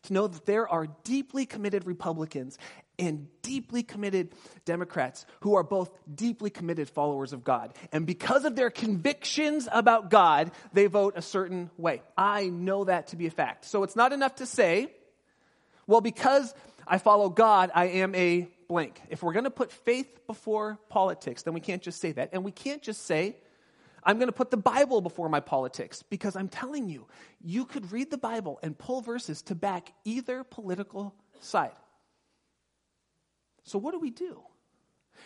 to 0.02 0.12
know 0.12 0.26
that 0.26 0.46
there 0.46 0.68
are 0.68 0.86
deeply 1.04 1.46
committed 1.46 1.86
Republicans 1.86 2.58
and 2.98 3.28
deeply 3.42 3.82
committed 3.82 4.32
Democrats 4.64 5.24
who 5.40 5.54
are 5.54 5.62
both 5.62 5.90
deeply 6.12 6.50
committed 6.50 6.88
followers 6.88 7.32
of 7.32 7.44
God. 7.44 7.74
And 7.92 8.06
because 8.06 8.44
of 8.44 8.56
their 8.56 8.70
convictions 8.70 9.68
about 9.70 10.10
God, 10.10 10.50
they 10.72 10.86
vote 10.86 11.14
a 11.16 11.22
certain 11.22 11.70
way. 11.76 12.02
I 12.16 12.48
know 12.48 12.84
that 12.84 13.08
to 13.08 13.16
be 13.16 13.26
a 13.26 13.30
fact. 13.30 13.64
So 13.66 13.84
it's 13.84 13.96
not 13.96 14.12
enough 14.12 14.36
to 14.36 14.46
say, 14.46 14.92
well, 15.86 16.00
because 16.00 16.52
I 16.86 16.98
follow 16.98 17.28
God, 17.28 17.70
I 17.74 17.86
am 17.86 18.14
a 18.14 18.48
blank. 18.68 19.00
If 19.10 19.22
we're 19.22 19.32
going 19.32 19.44
to 19.44 19.50
put 19.50 19.72
faith 19.72 20.26
before 20.26 20.78
politics, 20.88 21.42
then 21.42 21.54
we 21.54 21.60
can't 21.60 21.82
just 21.82 22.00
say 22.00 22.12
that. 22.12 22.30
And 22.32 22.44
we 22.44 22.52
can't 22.52 22.82
just 22.82 23.06
say, 23.06 23.36
I'm 24.08 24.16
going 24.16 24.28
to 24.28 24.32
put 24.32 24.50
the 24.50 24.56
Bible 24.56 25.02
before 25.02 25.28
my 25.28 25.40
politics 25.40 26.02
because 26.02 26.34
I'm 26.34 26.48
telling 26.48 26.88
you, 26.88 27.06
you 27.42 27.66
could 27.66 27.92
read 27.92 28.10
the 28.10 28.16
Bible 28.16 28.58
and 28.62 28.76
pull 28.76 29.02
verses 29.02 29.42
to 29.42 29.54
back 29.54 29.92
either 30.06 30.44
political 30.44 31.14
side. 31.40 31.76
So, 33.64 33.78
what 33.78 33.92
do 33.92 33.98
we 33.98 34.08
do? 34.08 34.40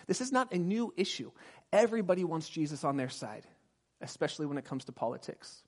This 0.08 0.20
is 0.20 0.32
not 0.32 0.52
a 0.52 0.58
new 0.58 0.92
issue. 0.96 1.30
Everybody 1.72 2.24
wants 2.24 2.48
Jesus 2.48 2.82
on 2.82 2.96
their 2.96 3.08
side, 3.08 3.46
especially 4.00 4.46
when 4.46 4.58
it 4.58 4.64
comes 4.64 4.84
to 4.86 4.92
politics. 4.92 5.62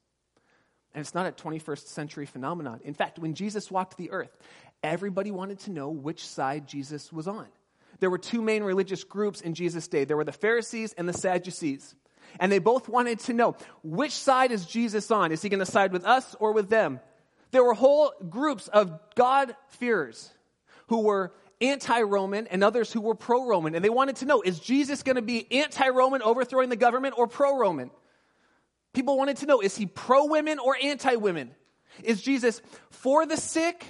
And 0.93 1.01
it's 1.01 1.15
not 1.15 1.27
a 1.27 1.31
21st 1.31 1.87
century 1.87 2.27
phenomenon. 2.27 2.81
In 2.83 2.95
fact, 2.95 3.21
when 3.21 3.35
Jesus 3.35 3.71
walked 3.71 3.97
the 3.97 4.11
earth, 4.11 4.37
everybody 4.83 5.31
wanted 5.31 5.61
to 5.61 5.71
know 5.71 5.89
which 5.89 6.27
side 6.27 6.67
Jesus 6.67 7.13
was 7.13 7.29
on 7.29 7.47
there 8.01 8.11
were 8.11 8.19
two 8.19 8.43
main 8.43 8.63
religious 8.63 9.05
groups 9.05 9.41
in 9.41 9.55
Jesus' 9.55 9.89
day 9.89 10.05
there 10.05 10.17
were 10.17 10.25
the 10.25 10.33
Pharisees 10.33 10.93
and 10.95 11.09
the 11.09 11.13
Sadducees. 11.13 11.95
And 12.41 12.51
they 12.51 12.59
both 12.59 12.89
wanted 12.89 13.21
to 13.21 13.33
know 13.33 13.57
which 13.83 14.13
side 14.13 14.53
is 14.53 14.67
Jesus 14.67 15.11
on? 15.11 15.33
Is 15.33 15.43
he 15.43 15.49
going 15.49 15.61
to 15.61 15.67
side 15.67 15.93
with 15.93 16.05
us 16.05 16.35
or 16.41 16.53
with 16.53 16.69
them? 16.69 17.01
There 17.51 17.63
were 17.63 17.75
whole 17.75 18.13
groups 18.29 18.69
of 18.69 18.99
God-fearers 19.15 20.31
who 20.89 21.03
were 21.03 21.33
anti 21.61 22.03
Roman 22.03 22.47
and 22.49 22.65
others 22.65 22.93
who 22.93 23.01
were 23.01 23.15
pro 23.15 23.47
Roman. 23.47 23.75
And 23.75 23.85
they 23.85 23.91
wanted 23.91 24.17
to 24.17 24.27
know 24.27 24.43
is 24.43 24.59
Jesus 24.59 25.03
going 25.03 25.17
to 25.17 25.23
be 25.23 25.51
anti 25.53 25.89
Roman, 25.89 26.23
overthrowing 26.23 26.69
the 26.69 26.77
government, 26.77 27.15
or 27.17 27.27
pro 27.27 27.59
Roman? 27.59 27.91
People 28.93 29.17
wanted 29.17 29.39
to 29.39 29.47
know 29.47 29.61
is 29.61 29.77
he 29.77 29.87
pro 29.87 30.27
women 30.27 30.59
or 30.59 30.77
anti 30.81 31.17
women? 31.17 31.51
Is 32.03 32.23
Jesus 32.23 32.61
for 32.91 33.27
the 33.27 33.37
sick? 33.37 33.87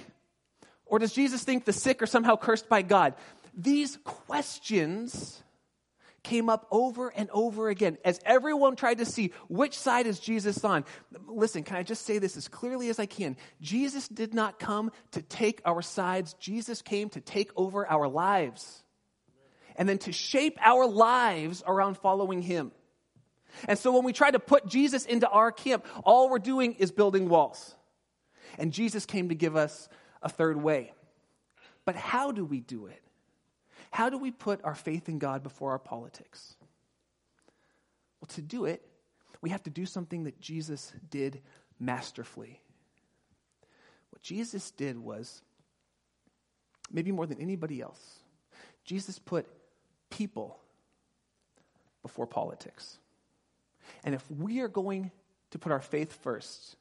Or 0.85 0.99
does 0.99 1.13
Jesus 1.13 1.43
think 1.43 1.65
the 1.65 1.73
sick 1.73 2.01
are 2.03 2.07
somehow 2.07 2.35
cursed 2.35 2.69
by 2.69 2.83
God? 2.83 3.15
These 3.57 3.97
questions 4.03 5.41
came 6.25 6.49
up 6.49 6.67
over 6.71 7.09
and 7.09 7.29
over 7.31 7.69
again 7.69 7.97
as 8.03 8.19
everyone 8.25 8.75
tried 8.75 8.97
to 8.97 9.05
see 9.05 9.31
which 9.47 9.77
side 9.77 10.07
is 10.07 10.19
Jesus 10.19 10.65
on. 10.65 10.83
Listen, 11.27 11.63
can 11.63 11.77
I 11.77 11.83
just 11.83 12.05
say 12.05 12.17
this 12.17 12.35
as 12.35 12.47
clearly 12.47 12.89
as 12.89 12.99
I 12.99 13.05
can? 13.05 13.37
Jesus 13.61 14.07
did 14.07 14.33
not 14.33 14.59
come 14.59 14.91
to 15.11 15.21
take 15.21 15.61
our 15.65 15.81
sides, 15.81 16.33
Jesus 16.33 16.81
came 16.81 17.09
to 17.09 17.21
take 17.21 17.51
over 17.55 17.87
our 17.87 18.07
lives 18.07 18.83
and 19.77 19.87
then 19.87 19.99
to 19.99 20.11
shape 20.11 20.57
our 20.61 20.87
lives 20.87 21.63
around 21.65 21.97
following 21.97 22.41
him. 22.41 22.71
And 23.67 23.77
so 23.77 23.93
when 23.93 24.03
we 24.03 24.11
try 24.11 24.31
to 24.31 24.39
put 24.39 24.67
Jesus 24.67 25.05
into 25.05 25.29
our 25.29 25.51
camp, 25.51 25.85
all 26.03 26.29
we're 26.29 26.39
doing 26.39 26.73
is 26.73 26.91
building 26.91 27.29
walls. 27.29 27.75
And 28.57 28.73
Jesus 28.73 29.05
came 29.05 29.29
to 29.29 29.35
give 29.35 29.55
us 29.55 29.87
a 30.21 30.29
third 30.29 30.57
way. 30.57 30.93
But 31.85 31.95
how 31.95 32.31
do 32.31 32.43
we 32.43 32.61
do 32.61 32.87
it? 32.87 33.04
How 33.95 34.09
do 34.09 34.17
we 34.17 34.29
put 34.29 34.59
our 34.65 34.75
faith 34.75 35.07
in 35.07 35.19
God 35.19 35.41
before 35.41 35.71
our 35.71 35.79
politics? 35.79 36.57
Well, 38.19 38.27
to 38.33 38.41
do 38.41 38.65
it, 38.65 38.81
we 39.41 39.51
have 39.51 39.63
to 39.63 39.69
do 39.69 39.85
something 39.85 40.25
that 40.25 40.41
Jesus 40.41 40.91
did 41.09 41.41
masterfully. 41.79 42.59
What 44.09 44.21
Jesus 44.21 44.71
did 44.71 44.99
was, 44.99 45.41
maybe 46.91 47.13
more 47.13 47.25
than 47.25 47.39
anybody 47.39 47.79
else, 47.79 48.19
Jesus 48.83 49.17
put 49.17 49.47
people 50.09 50.59
before 52.01 52.27
politics. 52.27 52.97
And 54.03 54.13
if 54.13 54.29
we 54.29 54.59
are 54.59 54.67
going 54.67 55.09
to 55.51 55.57
put 55.57 55.71
our 55.71 55.79
faith 55.79 56.21
first, 56.21 56.75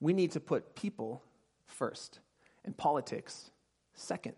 we 0.00 0.12
need 0.12 0.32
to 0.32 0.40
put 0.40 0.74
people 0.74 1.22
first 1.68 2.18
and 2.64 2.76
politics 2.76 3.52
second. 3.94 4.34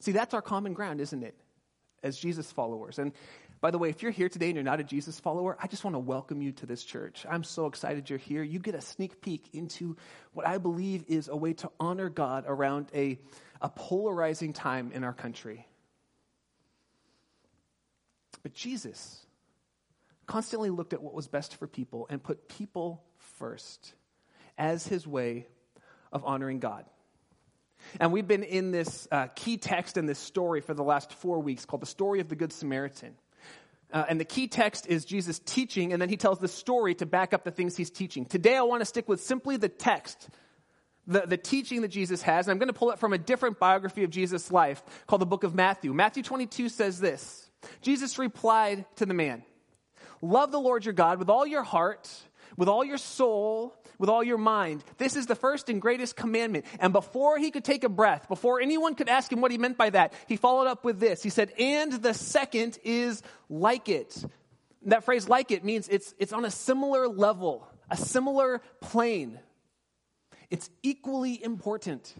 See, 0.00 0.12
that's 0.12 0.34
our 0.34 0.42
common 0.42 0.72
ground, 0.72 1.00
isn't 1.00 1.22
it? 1.22 1.34
As 2.02 2.16
Jesus 2.16 2.50
followers. 2.52 2.98
And 2.98 3.12
by 3.60 3.72
the 3.72 3.78
way, 3.78 3.90
if 3.90 4.02
you're 4.02 4.12
here 4.12 4.28
today 4.28 4.46
and 4.46 4.54
you're 4.54 4.62
not 4.62 4.78
a 4.78 4.84
Jesus 4.84 5.18
follower, 5.18 5.56
I 5.60 5.66
just 5.66 5.82
want 5.82 5.94
to 5.94 6.00
welcome 6.00 6.40
you 6.40 6.52
to 6.52 6.66
this 6.66 6.84
church. 6.84 7.26
I'm 7.28 7.42
so 7.42 7.66
excited 7.66 8.08
you're 8.08 8.18
here. 8.18 8.42
You 8.42 8.60
get 8.60 8.76
a 8.76 8.80
sneak 8.80 9.20
peek 9.20 9.48
into 9.52 9.96
what 10.32 10.46
I 10.46 10.58
believe 10.58 11.04
is 11.08 11.26
a 11.26 11.36
way 11.36 11.54
to 11.54 11.70
honor 11.80 12.08
God 12.08 12.44
around 12.46 12.90
a, 12.94 13.18
a 13.60 13.68
polarizing 13.68 14.52
time 14.52 14.92
in 14.92 15.02
our 15.02 15.12
country. 15.12 15.66
But 18.44 18.54
Jesus 18.54 19.26
constantly 20.26 20.70
looked 20.70 20.92
at 20.92 21.02
what 21.02 21.14
was 21.14 21.26
best 21.26 21.56
for 21.56 21.66
people 21.66 22.06
and 22.08 22.22
put 22.22 22.48
people 22.48 23.02
first 23.38 23.94
as 24.56 24.86
his 24.86 25.06
way 25.06 25.48
of 26.12 26.24
honoring 26.24 26.60
God. 26.60 26.84
And 28.00 28.12
we've 28.12 28.26
been 28.26 28.42
in 28.42 28.70
this 28.70 29.08
uh, 29.10 29.28
key 29.34 29.56
text 29.56 29.96
in 29.96 30.06
this 30.06 30.18
story 30.18 30.60
for 30.60 30.74
the 30.74 30.84
last 30.84 31.12
four 31.12 31.40
weeks 31.40 31.64
called 31.64 31.82
the 31.82 31.86
story 31.86 32.20
of 32.20 32.28
the 32.28 32.36
Good 32.36 32.52
Samaritan. 32.52 33.14
Uh, 33.92 34.04
and 34.08 34.20
the 34.20 34.24
key 34.24 34.48
text 34.48 34.86
is 34.86 35.04
Jesus 35.04 35.38
teaching, 35.38 35.92
and 35.92 36.02
then 36.02 36.10
he 36.10 36.16
tells 36.16 36.38
the 36.38 36.48
story 36.48 36.94
to 36.96 37.06
back 37.06 37.32
up 37.32 37.44
the 37.44 37.50
things 37.50 37.76
he's 37.76 37.90
teaching. 37.90 38.26
Today, 38.26 38.56
I 38.56 38.62
want 38.62 38.82
to 38.82 38.84
stick 38.84 39.08
with 39.08 39.22
simply 39.22 39.56
the 39.56 39.70
text, 39.70 40.28
the, 41.06 41.20
the 41.20 41.38
teaching 41.38 41.80
that 41.82 41.88
Jesus 41.88 42.20
has. 42.22 42.46
And 42.46 42.52
I'm 42.52 42.58
going 42.58 42.68
to 42.68 42.74
pull 42.74 42.90
it 42.90 42.98
from 42.98 43.14
a 43.14 43.18
different 43.18 43.58
biography 43.58 44.04
of 44.04 44.10
Jesus' 44.10 44.52
life 44.52 44.82
called 45.06 45.22
the 45.22 45.26
book 45.26 45.42
of 45.42 45.54
Matthew. 45.54 45.94
Matthew 45.94 46.22
22 46.22 46.68
says 46.68 47.00
this 47.00 47.48
Jesus 47.80 48.18
replied 48.18 48.84
to 48.96 49.06
the 49.06 49.14
man, 49.14 49.42
Love 50.20 50.52
the 50.52 50.60
Lord 50.60 50.84
your 50.84 50.94
God 50.94 51.18
with 51.18 51.30
all 51.30 51.46
your 51.46 51.62
heart, 51.62 52.10
with 52.58 52.68
all 52.68 52.84
your 52.84 52.98
soul, 52.98 53.74
with 53.98 54.08
all 54.08 54.22
your 54.22 54.38
mind. 54.38 54.82
This 54.96 55.16
is 55.16 55.26
the 55.26 55.34
first 55.34 55.68
and 55.68 55.82
greatest 55.82 56.16
commandment. 56.16 56.64
And 56.78 56.92
before 56.92 57.38
he 57.38 57.50
could 57.50 57.64
take 57.64 57.84
a 57.84 57.88
breath, 57.88 58.28
before 58.28 58.60
anyone 58.60 58.94
could 58.94 59.08
ask 59.08 59.30
him 59.30 59.40
what 59.40 59.50
he 59.50 59.58
meant 59.58 59.76
by 59.76 59.90
that, 59.90 60.12
he 60.26 60.36
followed 60.36 60.68
up 60.68 60.84
with 60.84 61.00
this. 61.00 61.22
He 61.22 61.30
said, 61.30 61.52
and 61.58 61.92
the 61.92 62.14
second 62.14 62.78
is 62.84 63.22
like 63.48 63.88
it. 63.88 64.24
That 64.82 65.04
phrase 65.04 65.28
like 65.28 65.50
it 65.50 65.64
means 65.64 65.88
it's, 65.88 66.14
it's 66.18 66.32
on 66.32 66.44
a 66.44 66.50
similar 66.50 67.08
level, 67.08 67.68
a 67.90 67.96
similar 67.96 68.62
plane. 68.80 69.38
It's 70.50 70.70
equally 70.82 71.42
important. 71.42 72.14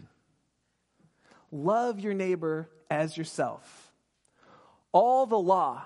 Love 1.51 1.99
your 1.99 2.13
neighbor 2.13 2.69
as 2.91 3.17
yourself. 3.17 3.91
All 4.91 5.25
the 5.25 5.39
law 5.39 5.83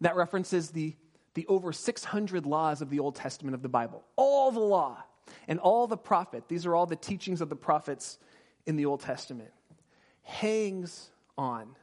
that 0.00 0.16
references 0.16 0.70
the 0.70 0.96
the 1.38 1.46
over 1.46 1.72
600 1.72 2.46
laws 2.46 2.82
of 2.82 2.90
the 2.90 2.98
Old 2.98 3.14
Testament 3.14 3.54
of 3.54 3.62
the 3.62 3.68
Bible. 3.68 4.02
All 4.16 4.50
the 4.50 4.58
law 4.58 5.04
and 5.46 5.60
all 5.60 5.86
the 5.86 5.96
prophet, 5.96 6.42
these 6.48 6.66
are 6.66 6.74
all 6.74 6.84
the 6.84 6.96
teachings 6.96 7.40
of 7.40 7.48
the 7.48 7.54
prophets 7.54 8.18
in 8.66 8.74
the 8.74 8.86
Old 8.86 9.02
Testament, 9.02 9.52
hangs 10.22 11.12
on 11.36 11.76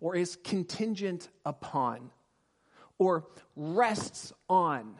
or 0.00 0.14
is 0.14 0.38
contingent 0.44 1.28
upon 1.44 2.12
or 2.98 3.26
rests 3.56 4.32
on 4.48 4.94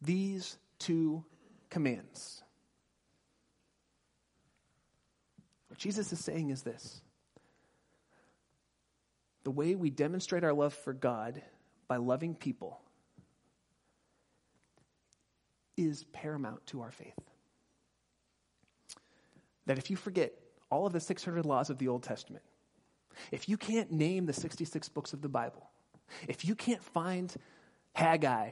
these 0.00 0.58
two 0.78 1.24
commands. 1.70 2.44
What 5.66 5.80
Jesus 5.80 6.12
is 6.12 6.20
saying 6.20 6.50
is 6.50 6.62
this 6.62 7.02
the 9.48 9.52
way 9.52 9.74
we 9.74 9.88
demonstrate 9.88 10.44
our 10.44 10.52
love 10.52 10.74
for 10.74 10.92
God 10.92 11.40
by 11.88 11.96
loving 11.96 12.34
people 12.34 12.82
is 15.74 16.04
paramount 16.12 16.66
to 16.66 16.82
our 16.82 16.90
faith. 16.90 17.18
That 19.64 19.78
if 19.78 19.88
you 19.88 19.96
forget 19.96 20.34
all 20.70 20.86
of 20.86 20.92
the 20.92 21.00
600 21.00 21.46
laws 21.46 21.70
of 21.70 21.78
the 21.78 21.88
Old 21.88 22.02
Testament, 22.02 22.44
if 23.32 23.48
you 23.48 23.56
can't 23.56 23.90
name 23.90 24.26
the 24.26 24.34
66 24.34 24.90
books 24.90 25.14
of 25.14 25.22
the 25.22 25.30
Bible, 25.30 25.70
if 26.28 26.44
you 26.44 26.54
can't 26.54 26.84
find 26.84 27.34
Haggai 27.94 28.50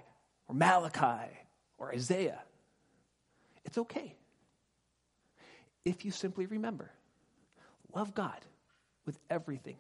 or 0.49 0.55
Malachi 0.55 1.31
or 1.77 1.93
Isaiah, 1.93 2.41
it's 3.67 3.77
okay. 3.77 4.17
If 5.85 6.07
you 6.07 6.11
simply 6.11 6.47
remember, 6.47 6.91
love 7.95 8.15
God 8.15 8.41
with 9.05 9.19
everything 9.29 9.77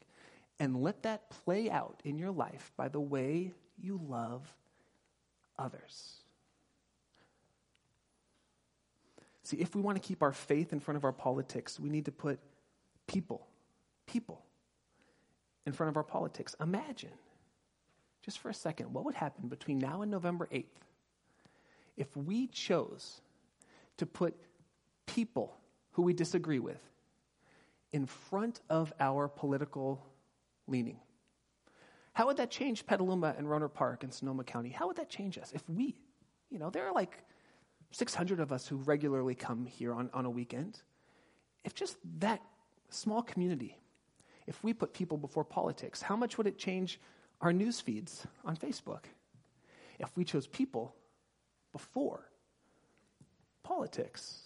and 0.58 0.82
let 0.82 1.02
that 1.02 1.30
play 1.30 1.70
out 1.70 2.00
in 2.04 2.18
your 2.18 2.30
life 2.30 2.72
by 2.76 2.88
the 2.88 3.00
way 3.00 3.52
you 3.78 4.00
love 4.08 4.54
others. 5.58 6.20
See, 9.42 9.58
if 9.58 9.74
we 9.76 9.80
want 9.80 10.00
to 10.00 10.06
keep 10.06 10.22
our 10.22 10.32
faith 10.32 10.72
in 10.72 10.80
front 10.80 10.96
of 10.96 11.04
our 11.04 11.12
politics, 11.12 11.78
we 11.78 11.88
need 11.88 12.06
to 12.06 12.12
put 12.12 12.40
people, 13.06 13.46
people 14.06 14.42
in 15.66 15.72
front 15.72 15.88
of 15.88 15.96
our 15.96 16.02
politics. 16.02 16.56
Imagine, 16.60 17.12
just 18.22 18.38
for 18.38 18.48
a 18.48 18.54
second, 18.54 18.92
what 18.92 19.04
would 19.04 19.14
happen 19.14 19.48
between 19.48 19.78
now 19.78 20.02
and 20.02 20.10
November 20.10 20.48
8th 20.52 20.64
if 21.96 22.14
we 22.16 22.46
chose 22.48 23.20
to 23.96 24.06
put 24.06 24.34
people 25.06 25.56
who 25.92 26.02
we 26.02 26.12
disagree 26.12 26.58
with 26.58 26.80
in 27.92 28.06
front 28.06 28.60
of 28.68 28.92
our 29.00 29.28
political 29.28 30.04
leaning. 30.66 30.98
How 32.12 32.26
would 32.26 32.38
that 32.38 32.50
change 32.50 32.86
Petaluma 32.86 33.34
and 33.36 33.46
Rohnert 33.46 33.74
Park 33.74 34.02
and 34.02 34.12
Sonoma 34.12 34.44
County? 34.44 34.70
How 34.70 34.86
would 34.86 34.96
that 34.96 35.10
change 35.10 35.36
us 35.38 35.52
if 35.54 35.68
we, 35.68 35.96
you 36.50 36.58
know, 36.58 36.70
there 36.70 36.86
are 36.86 36.92
like 36.92 37.22
600 37.90 38.40
of 38.40 38.52
us 38.52 38.66
who 38.66 38.76
regularly 38.76 39.34
come 39.34 39.66
here 39.66 39.94
on, 39.94 40.10
on 40.12 40.24
a 40.24 40.30
weekend. 40.30 40.82
If 41.64 41.74
just 41.74 41.96
that 42.18 42.42
small 42.90 43.22
community, 43.22 43.78
if 44.46 44.62
we 44.62 44.72
put 44.72 44.92
people 44.92 45.18
before 45.18 45.44
politics, 45.44 46.02
how 46.02 46.16
much 46.16 46.38
would 46.38 46.46
it 46.46 46.58
change 46.58 47.00
our 47.40 47.52
news 47.52 47.80
feeds 47.80 48.26
on 48.44 48.56
Facebook? 48.56 49.04
If 49.98 50.14
we 50.16 50.24
chose 50.24 50.46
people 50.46 50.94
before 51.72 52.28
politics. 53.62 54.42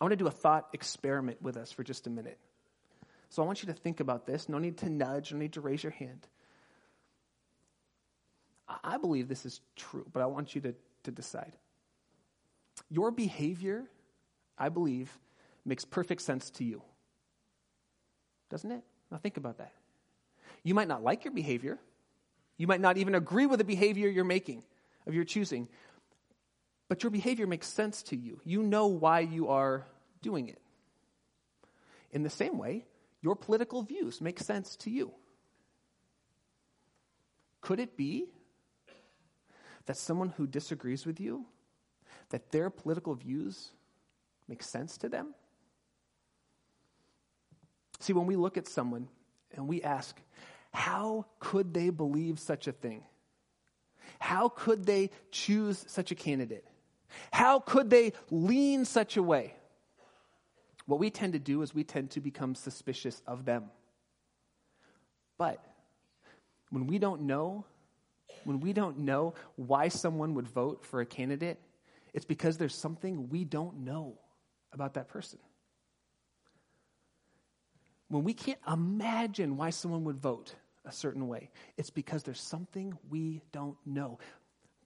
I 0.00 0.04
want 0.04 0.12
to 0.12 0.16
do 0.16 0.26
a 0.26 0.32
thought 0.32 0.68
experiment 0.72 1.40
with 1.42 1.56
us 1.56 1.70
for 1.70 1.84
just 1.84 2.06
a 2.06 2.10
minute. 2.10 2.38
So 3.32 3.42
I 3.42 3.46
want 3.46 3.62
you 3.62 3.68
to 3.68 3.72
think 3.72 4.00
about 4.00 4.26
this. 4.26 4.46
No 4.46 4.58
need 4.58 4.76
to 4.78 4.90
nudge, 4.90 5.32
no 5.32 5.38
need 5.38 5.54
to 5.54 5.62
raise 5.62 5.82
your 5.82 5.92
hand. 5.92 6.28
I 8.84 8.98
believe 8.98 9.26
this 9.26 9.46
is 9.46 9.62
true, 9.74 10.04
but 10.12 10.20
I 10.20 10.26
want 10.26 10.54
you 10.54 10.60
to, 10.60 10.74
to 11.04 11.10
decide. 11.10 11.56
Your 12.90 13.10
behavior, 13.10 13.84
I 14.58 14.68
believe, 14.68 15.10
makes 15.64 15.82
perfect 15.86 16.20
sense 16.20 16.50
to 16.50 16.64
you. 16.64 16.82
Doesn't 18.50 18.70
it? 18.70 18.82
Now 19.10 19.16
think 19.16 19.38
about 19.38 19.56
that. 19.56 19.72
You 20.62 20.74
might 20.74 20.88
not 20.88 21.02
like 21.02 21.24
your 21.24 21.32
behavior. 21.32 21.78
You 22.58 22.66
might 22.66 22.82
not 22.82 22.98
even 22.98 23.14
agree 23.14 23.46
with 23.46 23.60
the 23.60 23.64
behavior 23.64 24.10
you're 24.10 24.24
making, 24.24 24.62
of 25.06 25.14
your 25.14 25.24
choosing. 25.24 25.68
But 26.90 27.02
your 27.02 27.08
behavior 27.08 27.46
makes 27.46 27.66
sense 27.66 28.02
to 28.04 28.16
you. 28.16 28.42
You 28.44 28.62
know 28.62 28.88
why 28.88 29.20
you 29.20 29.48
are 29.48 29.86
doing 30.20 30.50
it. 30.50 30.60
In 32.10 32.24
the 32.24 32.30
same 32.30 32.58
way, 32.58 32.84
your 33.22 33.36
political 33.36 33.82
views 33.82 34.20
make 34.20 34.38
sense 34.40 34.76
to 34.76 34.90
you. 34.90 35.12
Could 37.60 37.78
it 37.78 37.96
be 37.96 38.26
that 39.86 39.96
someone 39.96 40.30
who 40.30 40.46
disagrees 40.46 41.06
with 41.06 41.20
you, 41.20 41.46
that 42.30 42.50
their 42.50 42.68
political 42.68 43.14
views 43.14 43.70
make 44.48 44.62
sense 44.62 44.98
to 44.98 45.08
them? 45.08 45.34
See, 48.00 48.12
when 48.12 48.26
we 48.26 48.34
look 48.34 48.56
at 48.56 48.66
someone 48.66 49.08
and 49.54 49.68
we 49.68 49.80
ask, 49.82 50.20
how 50.72 51.26
could 51.38 51.72
they 51.72 51.90
believe 51.90 52.40
such 52.40 52.66
a 52.66 52.72
thing? 52.72 53.04
How 54.18 54.48
could 54.48 54.84
they 54.84 55.10
choose 55.30 55.84
such 55.86 56.10
a 56.10 56.16
candidate? 56.16 56.66
How 57.32 57.60
could 57.60 57.90
they 57.90 58.12
lean 58.30 58.84
such 58.84 59.16
a 59.16 59.22
way? 59.22 59.54
What 60.92 61.00
we 61.00 61.08
tend 61.08 61.32
to 61.32 61.38
do 61.38 61.62
is 61.62 61.74
we 61.74 61.84
tend 61.84 62.10
to 62.10 62.20
become 62.20 62.54
suspicious 62.54 63.22
of 63.26 63.46
them. 63.46 63.70
But 65.38 65.64
when 66.68 66.86
we 66.86 66.98
don't 66.98 67.22
know, 67.22 67.64
when 68.44 68.60
we 68.60 68.74
don't 68.74 68.98
know 68.98 69.32
why 69.56 69.88
someone 69.88 70.34
would 70.34 70.46
vote 70.46 70.84
for 70.84 71.00
a 71.00 71.06
candidate, 71.06 71.58
it's 72.12 72.26
because 72.26 72.58
there's 72.58 72.74
something 72.74 73.30
we 73.30 73.42
don't 73.42 73.78
know 73.78 74.18
about 74.70 74.92
that 74.92 75.08
person. 75.08 75.38
When 78.08 78.22
we 78.22 78.34
can't 78.34 78.60
imagine 78.70 79.56
why 79.56 79.70
someone 79.70 80.04
would 80.04 80.18
vote 80.18 80.54
a 80.84 80.92
certain 80.92 81.26
way, 81.26 81.48
it's 81.78 81.88
because 81.88 82.22
there's 82.22 82.38
something 82.38 82.92
we 83.08 83.40
don't 83.50 83.78
know. 83.86 84.18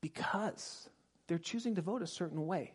Because 0.01 0.89
they're 1.27 1.37
choosing 1.39 1.75
to 1.75 1.83
vote 1.83 2.03
a 2.03 2.07
certain 2.07 2.47
way. 2.47 2.75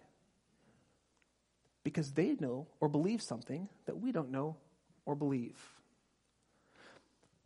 Because 1.84 2.12
they 2.12 2.36
know 2.40 2.68
or 2.80 2.88
believe 2.88 3.22
something 3.22 3.70
that 3.86 4.00
we 4.00 4.12
don't 4.12 4.32
know 4.32 4.58
or 5.06 5.16
believe. 5.16 5.58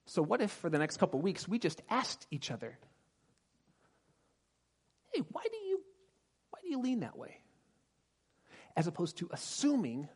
So, 0.06 0.22
what 0.22 0.42
if 0.42 0.51
for 0.51 0.70
the 0.70 0.77
next 0.77 0.98
couple 0.98 1.20
weeks 1.22 1.48
we 1.48 1.58
just 1.58 1.82
asked 1.89 2.27
each 2.30 2.51
other, 2.51 2.77
hey, 5.13 5.22
why 5.32 5.44
do 5.44 5.58
you, 5.58 5.82
why 6.51 6.60
do 6.62 6.70
you 6.70 6.80
lean 6.80 7.00
that 7.00 7.18
way? 7.18 7.39
As 8.75 8.88
opposed 8.88 9.18
to 9.18 9.30
assuming 9.32 10.10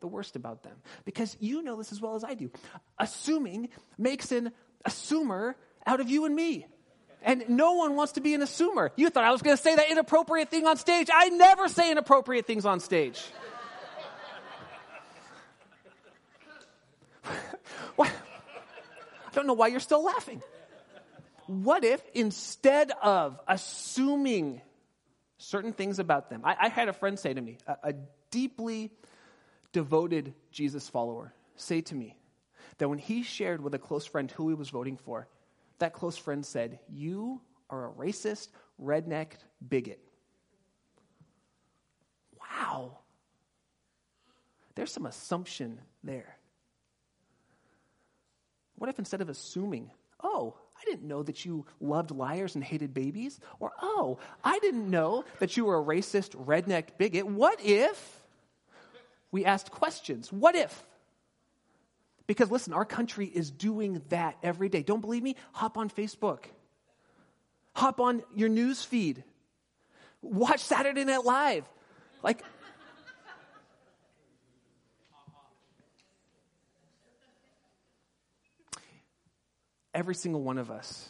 the 0.00 0.06
worst 0.06 0.36
about 0.36 0.62
them. 0.62 0.76
Because 1.04 1.36
you 1.40 1.62
know 1.62 1.76
this 1.76 1.92
as 1.92 2.00
well 2.00 2.14
as 2.14 2.24
I 2.24 2.34
do. 2.34 2.50
Assuming 2.98 3.68
makes 3.98 4.32
an 4.32 4.52
assumer 4.86 5.54
out 5.86 6.00
of 6.00 6.08
you 6.08 6.24
and 6.24 6.34
me. 6.34 6.66
And 7.22 7.44
no 7.48 7.74
one 7.74 7.96
wants 7.96 8.12
to 8.12 8.20
be 8.20 8.34
an 8.34 8.40
assumer. 8.40 8.90
You 8.96 9.10
thought 9.10 9.24
I 9.24 9.30
was 9.30 9.42
going 9.42 9.56
to 9.56 9.62
say 9.62 9.76
that 9.76 9.90
inappropriate 9.90 10.48
thing 10.48 10.66
on 10.66 10.76
stage. 10.76 11.08
I 11.12 11.28
never 11.28 11.68
say 11.68 11.90
inappropriate 11.90 12.46
things 12.46 12.64
on 12.64 12.80
stage. 12.80 13.22
what? 17.96 18.08
I 18.08 19.32
don't 19.34 19.46
know 19.46 19.52
why 19.52 19.66
you're 19.68 19.80
still 19.80 20.02
laughing. 20.02 20.42
What 21.46 21.84
if 21.84 22.02
instead 22.14 22.90
of 23.02 23.38
assuming 23.46 24.62
certain 25.38 25.72
things 25.72 25.98
about 25.98 26.30
them, 26.30 26.42
I, 26.44 26.56
I 26.58 26.68
had 26.68 26.88
a 26.88 26.92
friend 26.92 27.18
say 27.18 27.34
to 27.34 27.40
me, 27.40 27.58
a, 27.66 27.76
a 27.90 27.94
deeply 28.30 28.92
devoted 29.72 30.34
Jesus 30.52 30.88
follower, 30.88 31.34
say 31.56 31.80
to 31.82 31.94
me 31.94 32.16
that 32.78 32.88
when 32.88 32.98
he 32.98 33.22
shared 33.22 33.62
with 33.62 33.74
a 33.74 33.78
close 33.78 34.06
friend 34.06 34.30
who 34.30 34.48
he 34.48 34.54
was 34.54 34.70
voting 34.70 34.96
for, 34.96 35.28
that 35.80 35.92
close 35.92 36.16
friend 36.16 36.44
said, 36.46 36.78
You 36.88 37.40
are 37.68 37.88
a 37.88 37.92
racist, 37.92 38.48
redneck 38.80 39.32
bigot. 39.66 40.00
Wow. 42.38 42.98
There's 44.74 44.92
some 44.92 45.06
assumption 45.06 45.80
there. 46.02 46.36
What 48.76 48.88
if 48.88 48.98
instead 48.98 49.20
of 49.20 49.28
assuming, 49.28 49.90
oh, 50.22 50.56
I 50.80 50.84
didn't 50.86 51.06
know 51.06 51.22
that 51.22 51.44
you 51.44 51.66
loved 51.80 52.10
liars 52.10 52.54
and 52.54 52.64
hated 52.64 52.94
babies? 52.94 53.38
Or, 53.58 53.72
oh, 53.82 54.18
I 54.42 54.58
didn't 54.60 54.88
know 54.88 55.24
that 55.38 55.56
you 55.56 55.66
were 55.66 55.78
a 55.78 55.84
racist, 55.84 56.30
redneck 56.30 56.96
bigot. 56.96 57.26
What 57.26 57.58
if 57.62 58.22
we 59.30 59.44
asked 59.44 59.70
questions? 59.70 60.32
What 60.32 60.54
if? 60.56 60.86
Because 62.30 62.48
listen, 62.48 62.72
our 62.72 62.84
country 62.84 63.26
is 63.26 63.50
doing 63.50 64.02
that 64.10 64.36
every 64.40 64.68
day. 64.68 64.84
Don't 64.84 65.00
believe 65.00 65.20
me? 65.20 65.34
Hop 65.50 65.76
on 65.76 65.90
Facebook. 65.90 66.44
Hop 67.74 67.98
on 67.98 68.22
your 68.36 68.48
news 68.48 68.84
feed. 68.84 69.24
Watch 70.22 70.60
Saturday 70.60 71.04
Night 71.04 71.24
Live. 71.24 71.64
Like, 72.22 72.44
every 79.92 80.14
single 80.14 80.44
one 80.44 80.58
of 80.58 80.70
us, 80.70 81.08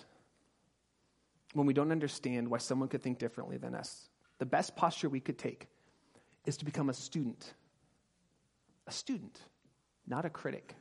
when 1.52 1.66
we 1.66 1.74
don't 1.74 1.92
understand 1.92 2.48
why 2.48 2.56
someone 2.56 2.88
could 2.88 3.02
think 3.02 3.18
differently 3.18 3.58
than 3.58 3.74
us, 3.74 4.08
the 4.38 4.46
best 4.46 4.74
posture 4.74 5.10
we 5.10 5.20
could 5.20 5.36
take 5.36 5.66
is 6.46 6.56
to 6.56 6.64
become 6.64 6.88
a 6.88 6.94
student. 6.94 7.52
A 8.86 8.90
student, 8.90 9.38
not 10.06 10.24
a 10.24 10.30
critic. 10.30 10.76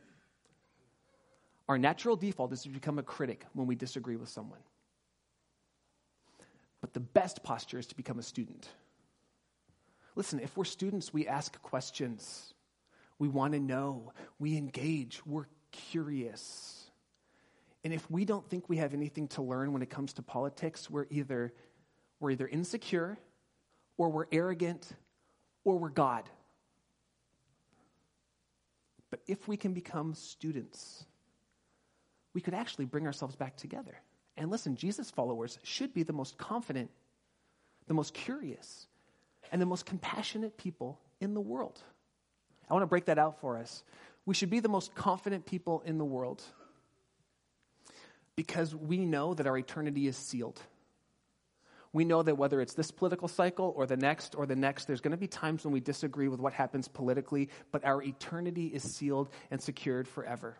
Our 1.70 1.78
natural 1.78 2.16
default 2.16 2.52
is 2.52 2.64
to 2.64 2.70
become 2.70 2.98
a 2.98 3.04
critic 3.04 3.46
when 3.54 3.68
we 3.68 3.76
disagree 3.76 4.16
with 4.16 4.28
someone. 4.28 4.60
But 6.82 6.94
the 6.94 7.00
best 7.00 7.44
posture 7.44 7.78
is 7.78 7.86
to 7.88 7.96
become 7.96 8.18
a 8.18 8.24
student. 8.24 8.68
Listen, 10.16 10.40
if 10.40 10.58
we're 10.58 10.66
students, 10.66 11.14
we 11.14 11.28
ask 11.28 11.62
questions. 11.62 12.56
We 13.20 13.28
want 13.28 13.54
to 13.54 13.60
know. 13.60 14.14
We 14.40 14.58
engage. 14.58 15.22
We're 15.28 15.46
curious. 15.72 16.90
And 17.84 17.94
if 17.94 18.10
we 18.10 18.26
don't 18.26 18.50
think 18.50 18.68
we 18.68 18.78
have 18.78 18.96
anything 18.96 19.28
to 19.30 19.44
learn 19.44 19.72
when 19.72 19.84
it 19.84 19.92
comes 19.92 20.14
to 20.14 20.24
politics, 20.24 20.90
we're 20.90 21.06
either, 21.12 21.54
we're 22.20 22.32
either 22.32 22.48
insecure, 22.48 23.20
or 23.96 24.10
we're 24.10 24.26
arrogant, 24.32 24.90
or 25.64 25.78
we're 25.78 25.90
God. 25.90 26.28
But 29.12 29.20
if 29.28 29.48
we 29.48 29.56
can 29.56 29.74
become 29.74 30.16
students, 30.16 31.06
we 32.34 32.42
could 32.42 32.54
actually 32.54 32.86
bring 32.86 33.06
ourselves 33.06 33.36
back 33.36 33.56
together. 33.56 33.98
And 34.38 34.50
listen, 34.50 34.76
Jesus 34.76 35.10
followers 35.12 35.60
should 35.64 35.94
be 35.94 36.04
the 36.04 36.14
most 36.14 36.38
confident, 36.38 36.90
the 37.88 37.94
most 37.94 38.14
curious, 38.14 38.88
and 39.52 39.62
the 39.62 39.66
most 39.66 39.86
compassionate 39.86 40.58
people 40.58 41.00
in 41.20 41.34
the 41.34 41.42
world. 41.42 41.80
I 42.70 42.74
want 42.74 42.84
to 42.84 42.88
break 42.88 43.06
that 43.06 43.18
out 43.18 43.40
for 43.42 43.58
us. 43.58 43.84
We 44.26 44.36
should 44.36 44.50
be 44.50 44.60
the 44.60 44.70
most 44.70 44.94
confident 44.94 45.46
people 45.46 45.82
in 45.86 45.98
the 45.98 46.06
world 46.06 46.44
because 48.36 48.76
we 48.76 49.00
know 49.00 49.34
that 49.34 49.48
our 49.48 49.58
eternity 49.58 50.08
is 50.08 50.16
sealed. 50.16 50.62
We 51.92 52.06
know 52.06 52.22
that 52.22 52.38
whether 52.38 52.62
it's 52.62 52.76
this 52.76 52.92
political 52.92 53.28
cycle 53.28 53.74
or 53.76 53.88
the 53.88 53.98
next 53.98 54.36
or 54.36 54.46
the 54.46 54.56
next, 54.56 54.86
there's 54.86 55.02
going 55.02 55.12
to 55.12 55.18
be 55.18 55.28
times 55.28 55.66
when 55.66 55.74
we 55.74 55.80
disagree 55.80 56.28
with 56.28 56.40
what 56.40 56.54
happens 56.54 56.88
politically, 56.88 57.50
but 57.72 57.84
our 57.84 58.04
eternity 58.04 58.68
is 58.68 58.84
sealed 58.84 59.30
and 59.50 59.60
secured 59.60 60.08
forever. 60.08 60.58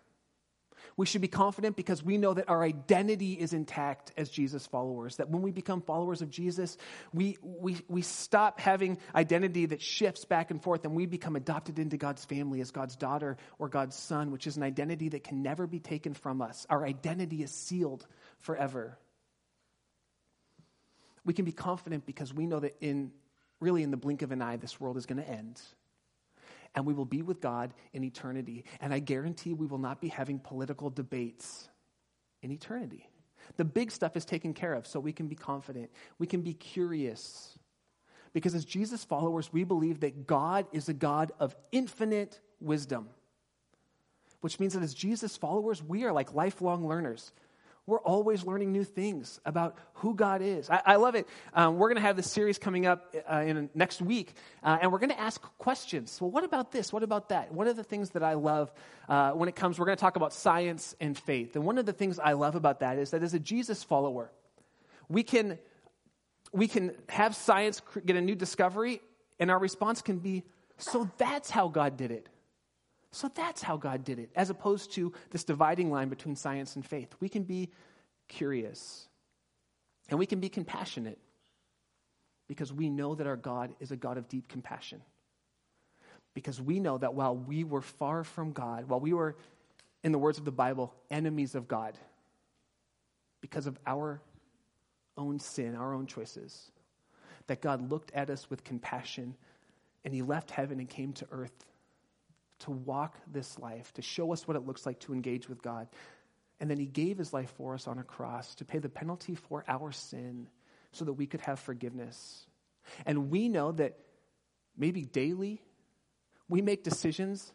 We 0.98 1.06
should 1.06 1.22
be 1.22 1.28
confident 1.28 1.76
because 1.76 2.04
we 2.04 2.18
know 2.18 2.34
that 2.34 2.50
our 2.50 2.64
identity 2.64 3.34
is 3.34 3.54
intact 3.54 4.12
as 4.18 4.30
Jesus 4.30 4.66
followers. 4.66 5.18
That 5.18 5.30
when 5.30 5.42
we 5.42 5.52
become 5.52 5.82
followers 5.82 6.22
of 6.22 6.30
Jesus, 6.30 6.78
we, 7.14 7.38
we, 7.42 7.78
we 7.88 8.02
stop 8.02 8.60
having 8.60 8.98
identity 9.16 9.68
that 9.68 9.82
shifts 9.82 10.26
back 10.26 10.52
and 10.52 10.62
forth 10.62 10.86
and 10.86 10.96
we 10.96 11.06
become 11.06 11.36
adopted 11.36 11.80
into 11.80 11.98
God's 11.98 12.26
family 12.26 12.62
as 12.62 12.72
God's 12.72 12.96
daughter 12.96 13.38
or 13.58 13.70
God's 13.70 13.96
son, 13.96 14.32
which 14.32 14.48
is 14.48 14.58
an 14.58 14.64
identity 14.64 15.10
that 15.10 15.24
can 15.24 15.42
never 15.42 15.68
be 15.68 15.80
taken 15.80 16.14
from 16.14 16.42
us. 16.42 16.66
Our 16.70 16.86
identity 16.86 17.44
is 17.44 17.52
sealed 17.52 18.06
forever. 18.40 18.98
We 21.26 21.34
can 21.34 21.46
be 21.46 21.52
confident 21.52 22.06
because 22.06 22.34
we 22.34 22.46
know 22.46 22.60
that 22.60 22.76
in 22.82 23.12
really 23.60 23.84
in 23.84 23.92
the 23.92 23.98
blink 23.98 24.22
of 24.22 24.32
an 24.32 24.42
eye, 24.42 24.58
this 24.58 24.80
world 24.80 24.98
is 24.98 25.06
going 25.06 25.22
to 25.22 25.30
end 25.30 25.62
and 26.76 26.86
we 26.86 26.94
will 26.94 27.06
be 27.06 27.22
with 27.22 27.42
God 27.42 27.74
in 27.94 28.04
eternity. 28.04 28.66
And 28.80 28.94
I 28.94 29.00
guarantee 29.00 29.54
we 29.54 29.68
will 29.68 29.78
not 29.78 30.02
be 30.02 30.08
having 30.08 30.40
political 30.40 30.90
debates 30.90 31.70
in 32.42 32.52
eternity. 32.52 33.10
The 33.58 33.66
big 33.66 33.92
stuff 33.92 34.16
is 34.16 34.26
taken 34.26 34.54
care 34.54 34.74
of, 34.74 34.86
so 34.86 35.00
we 35.00 35.14
can 35.14 35.28
be 35.28 35.36
confident. 35.36 35.90
We 36.20 36.28
can 36.28 36.42
be 36.42 36.54
curious. 36.54 37.58
Because 38.34 38.54
as 38.54 38.66
Jesus 38.66 39.04
followers, 39.04 39.52
we 39.52 39.64
believe 39.64 40.02
that 40.02 40.28
God 40.28 40.68
is 40.72 40.88
a 40.88 40.94
God 40.94 41.32
of 41.40 41.56
infinite 41.72 42.40
wisdom, 42.60 43.10
which 44.42 44.60
means 44.60 44.74
that 44.74 44.84
as 44.84 44.94
Jesus 44.94 45.36
followers, 45.36 45.82
we 45.82 46.04
are 46.04 46.12
like 46.12 46.34
lifelong 46.34 46.88
learners. 46.88 47.34
We're 47.90 48.00
always 48.02 48.44
learning 48.44 48.72
new 48.72 48.84
things 48.84 49.40
about 49.46 49.76
who 49.94 50.14
God 50.14 50.44
is. 50.44 50.70
I, 50.70 50.82
I 50.86 50.96
love 50.98 51.16
it. 51.16 51.28
Um, 51.56 51.78
we're 51.78 51.90
going 51.90 51.96
to 51.96 52.04
have 52.04 52.16
this 52.16 52.32
series 52.32 52.60
coming 52.60 52.86
up 52.86 53.16
uh, 53.30 53.38
in 53.38 53.70
next 53.74 54.00
week, 54.00 54.36
uh, 54.64 54.78
and 54.80 54.92
we're 54.92 55.00
going 55.00 55.10
to 55.10 55.20
ask 55.20 55.42
questions. 55.58 56.22
Well, 56.22 56.30
what 56.30 56.44
about 56.44 56.72
this? 56.72 56.94
What 56.94 57.02
about 57.02 57.30
that? 57.30 57.52
One 57.52 57.68
of 57.68 57.76
the 57.76 57.84
things 57.84 58.12
that 58.12 58.22
I 58.22 58.34
love 58.34 58.72
uh, 59.10 59.32
when 59.32 59.50
it 59.50 59.56
comes, 59.56 59.80
we're 59.80 59.88
going 59.88 59.98
to 59.98 60.02
talk 60.02 60.18
about 60.18 60.34
science 60.34 60.96
and 61.02 61.18
faith. 61.18 61.56
And 61.56 61.66
one 61.66 61.80
of 61.80 61.88
the 61.88 61.94
things 61.94 62.20
I 62.20 62.34
love 62.34 62.54
about 62.54 62.82
that 62.82 63.00
is 63.00 63.10
that 63.10 63.24
as 63.24 63.34
a 63.34 63.40
Jesus 63.40 63.84
follower, 63.84 64.30
we 65.08 65.24
can 65.24 65.58
we 66.52 66.68
can 66.68 66.92
have 67.10 67.36
science 67.36 67.82
get 68.06 68.16
a 68.16 68.22
new 68.22 68.36
discovery, 68.36 69.02
and 69.40 69.50
our 69.50 69.60
response 69.60 70.04
can 70.04 70.20
be, 70.20 70.44
"So 70.78 71.10
that's 71.18 71.50
how 71.50 71.68
God 71.68 71.98
did 71.98 72.12
it." 72.12 72.30
So 73.12 73.30
that's 73.34 73.64
how 73.64 73.78
God 73.78 74.04
did 74.04 74.20
it, 74.20 74.30
as 74.36 74.50
opposed 74.50 74.94
to 74.94 75.14
this 75.32 75.44
dividing 75.44 75.92
line 75.92 76.10
between 76.10 76.36
science 76.36 76.76
and 76.76 76.86
faith. 76.86 77.10
We 77.20 77.30
can 77.30 77.44
be 77.44 77.70
curious 78.28 79.08
and 80.10 80.20
we 80.20 80.26
can 80.26 80.40
be 80.40 80.50
compassionate 80.50 81.18
because 82.48 82.72
we 82.72 82.90
know 82.90 83.16
that 83.16 83.28
our 83.28 83.36
God 83.36 83.74
is 83.80 83.92
a 83.92 83.96
God 83.96 84.18
of 84.18 84.28
deep 84.28 84.48
compassion. 84.48 85.02
Because 86.34 86.62
we 86.62 86.80
know 86.80 86.98
that 86.98 87.14
while 87.14 87.36
we 87.36 87.64
were 87.64 87.82
far 87.82 88.24
from 88.24 88.52
God, 88.52 88.88
while 88.88 89.00
we 89.00 89.14
were, 89.14 89.36
in 90.04 90.12
the 90.12 90.18
words 90.18 90.38
of 90.38 90.46
the 90.46 90.52
Bible, 90.52 90.94
enemies 91.10 91.56
of 91.56 91.68
God, 91.68 91.98
because 93.42 93.68
of 93.68 93.78
our 93.86 94.22
own 95.18 95.40
sin, 95.40 95.76
our 95.76 95.94
own 95.94 96.06
choices, 96.06 96.72
that 97.48 97.62
God 97.62 97.90
looked 97.90 98.12
at 98.14 98.30
us 98.30 98.50
with 98.50 98.64
compassion 98.64 99.36
and 100.06 100.14
He 100.14 100.22
left 100.22 100.52
heaven 100.52 100.80
and 100.80 100.90
came 100.90 101.14
to 101.14 101.28
earth 101.32 101.66
to 102.60 102.72
walk 102.72 103.18
this 103.32 103.58
life, 103.60 103.94
to 103.94 104.02
show 104.02 104.34
us 104.34 104.48
what 104.48 104.58
it 104.58 104.66
looks 104.66 104.86
like 104.86 105.00
to 105.02 105.14
engage 105.14 105.48
with 105.50 105.62
God. 105.62 105.88
And 106.60 106.70
then 106.70 106.78
he 106.78 106.86
gave 106.86 107.18
his 107.18 107.34
life 107.34 107.54
for 107.58 107.74
us 107.74 107.88
on 107.88 108.00
a 108.00 108.04
cross 108.04 108.56
to 108.56 108.66
pay 108.66 108.80
the 108.80 108.90
penalty 108.90 109.36
for 109.36 109.64
our 109.68 109.92
sin 109.92 110.48
so 110.92 111.06
that 111.06 111.14
we 111.14 111.26
could 111.26 111.42
have 111.42 111.60
forgiveness. 111.60 112.46
And 113.06 113.30
we 113.30 113.50
know 113.50 113.72
that 113.74 113.98
maybe 114.78 115.04
daily 115.04 115.62
we 116.50 116.62
make 116.62 116.84
decisions 116.84 117.54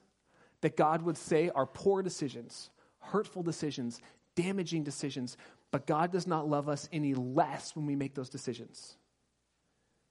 that 0.61 0.77
God 0.77 1.03
would 1.03 1.19
say 1.19 1.51
are 1.55 1.67
poor 1.67 2.03
decisions, 2.03 2.71
hurtful 3.01 3.43
decisions, 3.43 4.01
damaging 4.37 4.85
decisions, 4.85 5.37
but 5.71 5.87
God 5.87 6.13
does 6.13 6.27
not 6.27 6.49
love 6.49 6.69
us 6.69 6.89
any 6.93 7.15
less 7.15 7.75
when 7.77 7.87
we 7.87 7.97
make 7.97 8.15
those 8.15 8.31
decisions. 8.31 8.97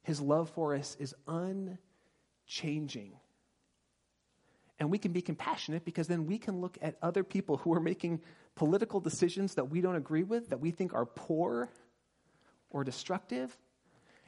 His 0.04 0.20
love 0.20 0.50
for 0.50 0.76
us 0.76 0.98
is 1.00 1.16
unchanging. 1.28 3.14
And 4.84 4.92
we 4.92 4.98
can 4.98 5.14
be 5.14 5.22
compassionate 5.22 5.86
because 5.86 6.10
then 6.10 6.26
we 6.26 6.38
can 6.38 6.60
look 6.60 6.78
at 6.82 6.98
other 7.02 7.24
people 7.24 7.56
who 7.56 7.74
are 7.74 7.80
making 7.80 8.20
political 8.54 9.00
decisions 9.00 9.56
that 9.56 9.70
we 9.70 9.80
don't 9.80 9.96
agree 9.96 10.24
with, 10.24 10.50
that 10.50 10.60
we 10.60 10.72
think 10.72 10.94
are 10.94 11.06
poor 11.06 11.70
or 12.70 12.84
destructive. 12.84 13.58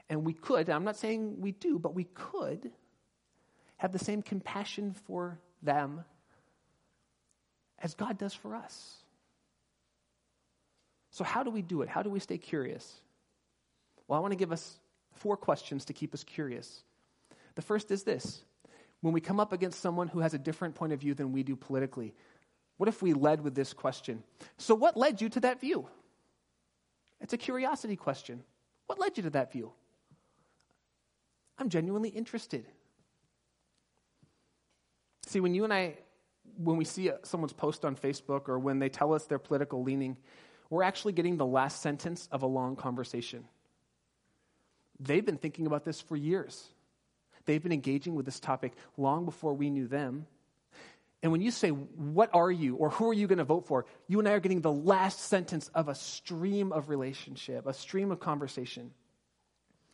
And 0.09 0.23
we 0.23 0.31
could, 0.31 0.69
I'm 0.69 0.85
not 0.85 0.95
saying 0.95 1.41
we 1.41 1.51
do, 1.51 1.77
but 1.77 1.93
we 1.93 2.05
could 2.05 2.71
have 3.75 3.91
the 3.91 3.99
same 3.99 4.21
compassion 4.21 4.93
for 4.93 5.41
them 5.61 6.05
as 7.79 7.93
God 7.93 8.17
does 8.17 8.33
for 8.33 8.55
us. 8.55 8.95
So, 11.11 11.25
how 11.25 11.43
do 11.43 11.51
we 11.51 11.63
do 11.63 11.81
it? 11.81 11.89
How 11.89 12.01
do 12.01 12.09
we 12.09 12.21
stay 12.21 12.37
curious? 12.37 13.01
Well, 14.07 14.17
I 14.17 14.21
want 14.21 14.31
to 14.31 14.37
give 14.37 14.53
us 14.53 14.79
four 15.15 15.35
questions 15.35 15.83
to 15.83 15.93
keep 15.93 16.13
us 16.13 16.23
curious. 16.23 16.81
The 17.55 17.61
first 17.61 17.91
is 17.91 18.03
this 18.03 18.41
when 19.01 19.13
we 19.13 19.21
come 19.21 19.39
up 19.39 19.53
against 19.53 19.81
someone 19.81 20.07
who 20.07 20.19
has 20.19 20.33
a 20.33 20.39
different 20.39 20.75
point 20.75 20.93
of 20.93 20.99
view 20.99 21.13
than 21.13 21.31
we 21.31 21.43
do 21.43 21.55
politically, 21.55 22.13
what 22.77 22.89
if 22.89 23.01
we 23.01 23.13
led 23.13 23.41
with 23.41 23.55
this 23.55 23.73
question? 23.73 24.23
So, 24.57 24.75
what 24.75 24.97
led 24.97 25.21
you 25.21 25.29
to 25.29 25.39
that 25.41 25.61
view? 25.61 25.87
It's 27.21 27.33
a 27.33 27.37
curiosity 27.37 27.95
question. 27.95 28.43
What 28.87 28.99
led 28.99 29.17
you 29.17 29.23
to 29.23 29.29
that 29.31 29.51
view? 29.51 29.71
I'm 31.57 31.69
genuinely 31.69 32.09
interested. 32.09 32.65
See, 35.25 35.39
when 35.39 35.55
you 35.55 35.63
and 35.63 35.73
I, 35.73 35.95
when 36.57 36.77
we 36.77 36.85
see 36.85 37.09
someone's 37.23 37.53
post 37.53 37.85
on 37.85 37.95
Facebook 37.95 38.47
or 38.49 38.59
when 38.59 38.79
they 38.79 38.89
tell 38.89 39.13
us 39.13 39.25
their 39.25 39.39
political 39.39 39.81
leaning, 39.81 40.17
we're 40.69 40.83
actually 40.83 41.13
getting 41.13 41.37
the 41.37 41.45
last 41.45 41.81
sentence 41.81 42.27
of 42.31 42.43
a 42.43 42.47
long 42.47 42.75
conversation. 42.75 43.45
They've 44.99 45.25
been 45.25 45.37
thinking 45.37 45.65
about 45.65 45.83
this 45.83 46.01
for 46.01 46.15
years. 46.15 46.67
They've 47.45 47.61
been 47.61 47.71
engaging 47.71 48.15
with 48.15 48.25
this 48.25 48.39
topic 48.39 48.73
long 48.97 49.25
before 49.25 49.53
we 49.53 49.69
knew 49.69 49.87
them. 49.87 50.27
And 51.21 51.31
when 51.31 51.41
you 51.41 51.51
say, 51.51 51.69
What 51.69 52.29
are 52.33 52.51
you, 52.51 52.75
or 52.75 52.89
who 52.89 53.09
are 53.09 53.13
you 53.13 53.27
going 53.27 53.39
to 53.39 53.43
vote 53.43 53.65
for? 53.67 53.85
you 54.07 54.19
and 54.19 54.27
I 54.27 54.33
are 54.33 54.39
getting 54.39 54.61
the 54.61 54.71
last 54.71 55.19
sentence 55.21 55.69
of 55.73 55.87
a 55.87 55.95
stream 55.95 56.71
of 56.71 56.89
relationship, 56.89 57.65
a 57.65 57.73
stream 57.73 58.11
of 58.11 58.19
conversation. 58.19 58.91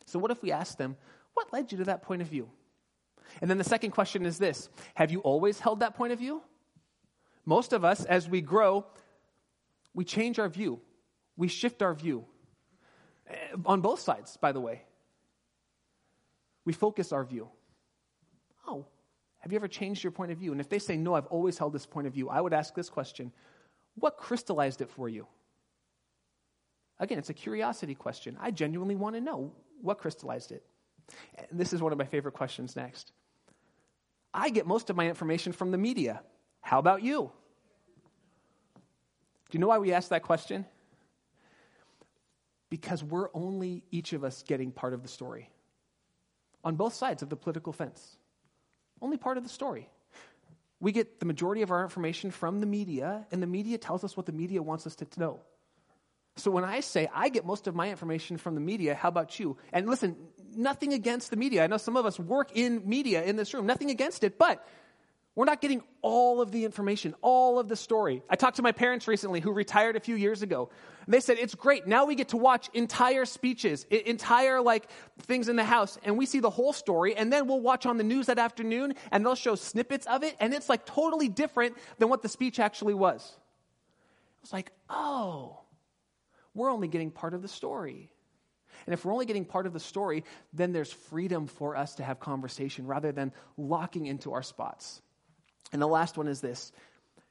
So, 0.06 0.18
what 0.18 0.30
if 0.30 0.42
we 0.42 0.52
ask 0.52 0.76
them, 0.76 0.96
What 1.34 1.52
led 1.52 1.72
you 1.72 1.78
to 1.78 1.84
that 1.84 2.02
point 2.02 2.22
of 2.22 2.28
view? 2.28 2.50
And 3.40 3.48
then 3.48 3.58
the 3.58 3.64
second 3.64 3.92
question 3.92 4.26
is 4.26 4.38
this 4.38 4.68
Have 4.94 5.10
you 5.10 5.20
always 5.20 5.58
held 5.58 5.80
that 5.80 5.94
point 5.94 6.12
of 6.12 6.18
view? 6.18 6.42
Most 7.44 7.72
of 7.72 7.84
us, 7.84 8.04
as 8.04 8.28
we 8.28 8.40
grow, 8.40 8.86
we 9.94 10.04
change 10.04 10.38
our 10.38 10.48
view, 10.48 10.80
we 11.36 11.48
shift 11.48 11.82
our 11.82 11.94
view. 11.94 12.24
Eh, 13.28 13.34
on 13.66 13.80
both 13.80 14.00
sides, 14.00 14.36
by 14.36 14.52
the 14.52 14.60
way. 14.60 14.82
We 16.64 16.72
focus 16.72 17.12
our 17.12 17.24
view. 17.24 17.48
Oh, 18.66 18.86
have 19.38 19.50
you 19.50 19.56
ever 19.56 19.68
changed 19.68 20.04
your 20.04 20.12
point 20.12 20.30
of 20.30 20.38
view? 20.38 20.52
And 20.52 20.60
if 20.60 20.68
they 20.68 20.78
say, 20.78 20.96
no, 20.96 21.14
I've 21.14 21.26
always 21.26 21.58
held 21.58 21.72
this 21.72 21.86
point 21.86 22.06
of 22.06 22.12
view, 22.12 22.28
I 22.28 22.40
would 22.40 22.52
ask 22.52 22.74
this 22.74 22.88
question 22.88 23.32
What 23.96 24.16
crystallized 24.16 24.80
it 24.80 24.90
for 24.90 25.08
you? 25.08 25.26
Again, 27.00 27.18
it's 27.18 27.30
a 27.30 27.34
curiosity 27.34 27.96
question. 27.96 28.36
I 28.40 28.52
genuinely 28.52 28.94
want 28.94 29.16
to 29.16 29.20
know 29.20 29.52
what 29.80 29.98
crystallized 29.98 30.52
it. 30.52 30.64
And 31.50 31.58
this 31.58 31.72
is 31.72 31.82
one 31.82 31.90
of 31.90 31.98
my 31.98 32.04
favorite 32.04 32.34
questions 32.34 32.76
next. 32.76 33.10
I 34.32 34.50
get 34.50 34.66
most 34.66 34.88
of 34.88 34.96
my 34.96 35.08
information 35.08 35.52
from 35.52 35.72
the 35.72 35.78
media. 35.78 36.22
How 36.60 36.78
about 36.78 37.02
you? 37.02 37.32
Do 38.74 39.58
you 39.58 39.58
know 39.58 39.66
why 39.66 39.78
we 39.78 39.92
ask 39.92 40.10
that 40.10 40.22
question? 40.22 40.64
Because 42.70 43.02
we're 43.02 43.28
only 43.34 43.82
each 43.90 44.12
of 44.12 44.22
us 44.22 44.44
getting 44.44 44.70
part 44.70 44.94
of 44.94 45.02
the 45.02 45.08
story 45.08 45.50
on 46.64 46.76
both 46.76 46.94
sides 46.94 47.22
of 47.22 47.28
the 47.28 47.36
political 47.36 47.72
fence. 47.72 48.16
Only 49.00 49.16
part 49.16 49.36
of 49.36 49.42
the 49.42 49.48
story. 49.48 49.88
We 50.80 50.92
get 50.92 51.20
the 51.20 51.26
majority 51.26 51.62
of 51.62 51.70
our 51.70 51.82
information 51.82 52.30
from 52.30 52.60
the 52.60 52.66
media, 52.66 53.26
and 53.30 53.42
the 53.42 53.46
media 53.46 53.78
tells 53.78 54.04
us 54.04 54.16
what 54.16 54.26
the 54.26 54.32
media 54.32 54.62
wants 54.62 54.86
us 54.86 54.96
to 54.96 55.06
know. 55.16 55.40
So 56.36 56.50
when 56.50 56.64
I 56.64 56.80
say 56.80 57.08
I 57.14 57.28
get 57.28 57.44
most 57.44 57.66
of 57.66 57.74
my 57.74 57.90
information 57.90 58.36
from 58.36 58.54
the 58.54 58.60
media, 58.60 58.94
how 58.94 59.08
about 59.08 59.38
you? 59.38 59.56
And 59.72 59.88
listen, 59.88 60.16
nothing 60.56 60.92
against 60.92 61.30
the 61.30 61.36
media. 61.36 61.62
I 61.62 61.66
know 61.66 61.76
some 61.76 61.96
of 61.96 62.06
us 62.06 62.18
work 62.18 62.50
in 62.54 62.88
media 62.88 63.22
in 63.22 63.36
this 63.36 63.52
room, 63.54 63.66
nothing 63.66 63.90
against 63.90 64.24
it, 64.24 64.38
but 64.38 64.66
we're 65.34 65.46
not 65.46 65.62
getting 65.62 65.82
all 66.02 66.42
of 66.42 66.52
the 66.52 66.64
information, 66.66 67.14
all 67.22 67.58
of 67.58 67.66
the 67.66 67.76
story. 67.76 68.22
I 68.28 68.36
talked 68.36 68.56
to 68.56 68.62
my 68.62 68.72
parents 68.72 69.08
recently 69.08 69.40
who 69.40 69.50
retired 69.50 69.96
a 69.96 70.00
few 70.00 70.14
years 70.14 70.42
ago. 70.42 70.68
And 71.06 71.14
they 71.14 71.20
said, 71.20 71.38
it's 71.38 71.54
great. 71.54 71.86
Now 71.86 72.04
we 72.04 72.14
get 72.14 72.28
to 72.28 72.36
watch 72.36 72.68
entire 72.74 73.24
speeches, 73.24 73.84
entire 73.84 74.60
like 74.60 74.90
things 75.20 75.48
in 75.48 75.56
the 75.56 75.64
house, 75.64 75.98
and 76.04 76.18
we 76.18 76.26
see 76.26 76.40
the 76.40 76.50
whole 76.50 76.74
story. 76.74 77.16
And 77.16 77.32
then 77.32 77.46
we'll 77.46 77.60
watch 77.60 77.86
on 77.86 77.96
the 77.96 78.04
news 78.04 78.26
that 78.26 78.38
afternoon 78.38 78.94
and 79.10 79.24
they'll 79.24 79.34
show 79.34 79.54
snippets 79.54 80.06
of 80.06 80.22
it. 80.22 80.36
And 80.38 80.52
it's 80.52 80.68
like 80.68 80.84
totally 80.84 81.28
different 81.28 81.78
than 81.98 82.10
what 82.10 82.20
the 82.20 82.28
speech 82.28 82.60
actually 82.60 82.94
was. 82.94 83.22
It 83.22 84.42
was 84.42 84.52
like, 84.52 84.70
oh, 84.90 85.60
we're 86.52 86.70
only 86.70 86.88
getting 86.88 87.10
part 87.10 87.32
of 87.32 87.40
the 87.40 87.48
story. 87.48 88.12
And 88.86 88.92
if 88.92 89.04
we're 89.04 89.12
only 89.12 89.26
getting 89.26 89.46
part 89.46 89.66
of 89.66 89.72
the 89.72 89.80
story, 89.80 90.24
then 90.52 90.72
there's 90.72 90.92
freedom 90.92 91.46
for 91.46 91.74
us 91.74 91.94
to 91.94 92.04
have 92.04 92.20
conversation 92.20 92.86
rather 92.86 93.12
than 93.12 93.32
locking 93.56 94.06
into 94.06 94.34
our 94.34 94.42
spots. 94.42 95.00
And 95.72 95.80
the 95.80 95.88
last 95.88 96.16
one 96.16 96.28
is 96.28 96.40
this 96.40 96.72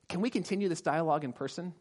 Can 0.10 0.21
we 0.21 0.30
continue 0.30 0.67
this 0.67 0.82
dialogue 0.82 1.23
in 1.23 1.34
person? 1.34 1.73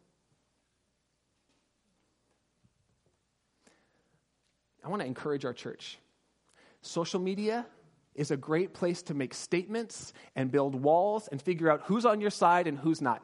I 4.84 4.88
want 4.88 5.02
to 5.02 5.06
encourage 5.06 5.44
our 5.44 5.52
church. 5.52 5.98
Social 6.82 7.20
media 7.20 7.66
is 8.14 8.30
a 8.30 8.36
great 8.36 8.72
place 8.72 9.02
to 9.02 9.14
make 9.14 9.34
statements 9.34 10.12
and 10.34 10.50
build 10.50 10.74
walls 10.74 11.28
and 11.28 11.40
figure 11.40 11.70
out 11.70 11.82
who's 11.84 12.06
on 12.06 12.20
your 12.20 12.30
side 12.30 12.66
and 12.66 12.78
who's 12.78 13.00
not. 13.00 13.22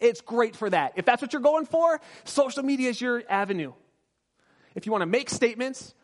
It's 0.00 0.20
great 0.20 0.54
for 0.54 0.68
that. 0.70 0.92
If 0.96 1.04
that's 1.04 1.22
what 1.22 1.32
you're 1.32 1.42
going 1.42 1.66
for, 1.66 2.00
social 2.24 2.62
media 2.62 2.90
is 2.90 3.00
your 3.00 3.22
avenue. 3.28 3.72
If 4.74 4.86
you 4.86 4.92
want 4.92 5.02
to 5.02 5.06
make 5.06 5.30
statements, 5.30 5.94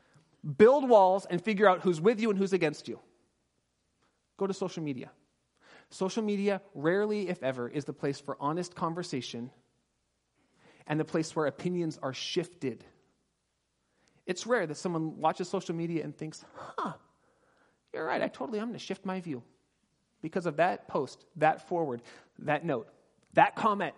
build 0.57 0.89
walls, 0.89 1.27
and 1.29 1.43
figure 1.43 1.69
out 1.69 1.83
who's 1.83 2.01
with 2.01 2.21
you 2.21 2.31
and 2.31 2.39
who's 2.39 2.53
against 2.53 2.89
you, 2.89 2.99
go 4.37 4.47
to 4.47 4.55
social 4.55 4.83
media. 4.83 5.11
Social 5.91 6.23
media, 6.23 6.61
rarely, 6.75 7.29
if 7.29 7.43
ever, 7.43 7.69
is 7.69 7.85
the 7.85 7.93
place 7.93 8.21
for 8.21 8.37
honest 8.41 8.75
conversation 8.75 9.51
and 10.87 10.99
the 10.99 11.05
place 11.05 11.35
where 11.35 11.47
opinions 11.47 11.99
are 12.03 12.13
shifted. 12.13 12.85
It's 14.27 14.47
rare 14.47 14.67
that 14.67 14.77
someone 14.77 15.19
watches 15.19 15.49
social 15.49 15.75
media 15.75 16.05
and 16.05 16.17
thinks, 16.17 16.45
huh, 16.55 16.93
you're 17.93 18.05
right, 18.05 18.23
I 18.23 18.29
totally, 18.29 18.59
I'm 18.59 18.67
going 18.69 18.79
to 18.79 18.85
shift 18.85 19.05
my 19.05 19.21
view 19.21 19.43
because 20.21 20.47
of 20.47 20.57
that 20.57 20.89
post, 20.89 21.25
that 21.37 21.69
forward, 21.69 22.03
that 22.41 22.65
note, 22.65 22.89
that 23.35 23.55
comment. 23.55 23.95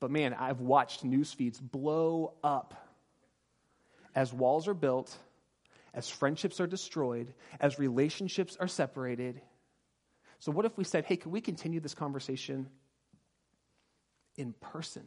But 0.00 0.10
man, 0.10 0.32
I've 0.32 0.60
watched 0.60 1.04
news 1.04 1.32
feeds 1.32 1.60
blow 1.60 2.34
up 2.42 2.74
as 4.14 4.32
walls 4.32 4.68
are 4.68 4.74
built, 4.74 5.16
as 5.92 6.08
friendships 6.08 6.60
are 6.60 6.66
destroyed, 6.66 7.34
as 7.60 7.78
relationships 7.78 8.56
are 8.58 8.68
separated, 8.68 9.40
so, 10.40 10.52
what 10.52 10.64
if 10.64 10.76
we 10.76 10.84
said, 10.84 11.04
hey, 11.04 11.16
can 11.16 11.32
we 11.32 11.40
continue 11.40 11.80
this 11.80 11.94
conversation 11.94 12.68
in 14.36 14.54
person? 14.60 15.06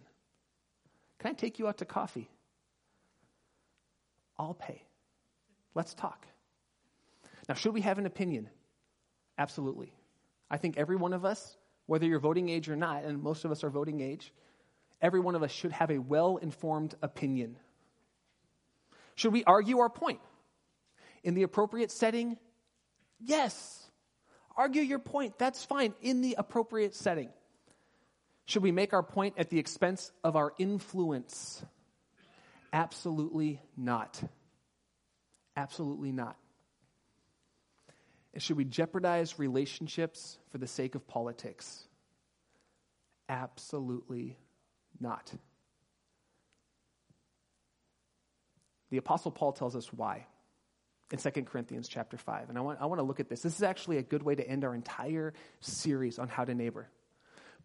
Can 1.20 1.32
I 1.32 1.34
take 1.34 1.58
you 1.58 1.68
out 1.68 1.78
to 1.78 1.86
coffee? 1.86 2.30
I'll 4.38 4.54
pay. 4.54 4.84
Let's 5.74 5.94
talk. 5.94 6.26
Now, 7.48 7.56
should 7.56 7.74
we 7.74 7.82
have 7.82 7.98
an 7.98 8.06
opinion? 8.06 8.50
Absolutely. 9.38 9.94
I 10.50 10.58
think 10.58 10.78
every 10.78 10.98
one 10.98 11.14
of 11.14 11.24
us, 11.24 11.58
whether 11.86 12.06
you're 12.06 12.20
voting 12.20 12.50
age 12.50 12.68
or 12.70 12.76
not, 12.76 13.04
and 13.04 13.22
most 13.24 13.46
of 13.46 13.52
us 13.52 13.64
are 13.64 13.70
voting 13.70 14.02
age, 14.02 14.34
every 15.02 15.20
one 15.20 15.36
of 15.36 15.44
us 15.44 15.52
should 15.52 15.72
have 15.72 15.92
a 15.92 15.98
well 15.98 16.38
informed 16.38 16.96
opinion. 17.02 17.58
Should 19.16 19.32
we 19.32 19.44
argue 19.46 19.80
our 19.80 19.90
point? 19.90 20.20
In 21.24 21.36
the 21.36 21.44
appropriate 21.44 21.92
setting? 21.92 22.38
Yes. 23.20 23.81
Argue 24.62 24.84
your 24.84 25.00
point. 25.00 25.40
That's 25.40 25.66
fine 25.66 25.96
in 26.04 26.22
the 26.22 26.36
appropriate 26.38 26.94
setting. 26.94 27.30
Should 28.46 28.62
we 28.62 28.72
make 28.72 28.94
our 28.94 29.02
point 29.02 29.34
at 29.40 29.50
the 29.50 29.58
expense 29.58 30.12
of 30.24 30.36
our 30.36 30.54
influence? 30.60 31.66
Absolutely 32.72 33.60
not. 33.76 34.22
Absolutely 35.58 36.12
not. 36.12 36.38
And 38.36 38.44
should 38.44 38.56
we 38.56 38.64
jeopardize 38.64 39.40
relationships 39.40 40.38
for 40.52 40.60
the 40.60 40.68
sake 40.68 40.94
of 40.94 41.08
politics? 41.08 41.88
Absolutely 43.30 44.38
not. 45.00 45.34
The 48.92 48.98
Apostle 48.98 49.32
Paul 49.32 49.54
tells 49.54 49.76
us 49.76 49.92
why 49.92 50.28
in 51.12 51.20
2 51.20 51.30
Corinthians 51.44 51.88
chapter 51.88 52.18
5. 52.18 52.50
And 52.50 52.58
I 52.58 52.62
want, 52.62 52.80
I 52.82 52.86
want 52.86 53.00
to 53.00 53.04
look 53.04 53.20
at 53.20 53.30
this. 53.30 53.42
This 53.42 53.56
is 53.56 53.64
actually 53.64 53.98
a 53.98 54.04
good 54.04 54.24
way 54.24 54.36
to 54.36 54.48
end 54.48 54.64
our 54.64 54.74
entire 54.74 55.34
series 55.60 56.20
on 56.20 56.28
how 56.28 56.46
to 56.46 56.54
neighbor. 56.54 56.88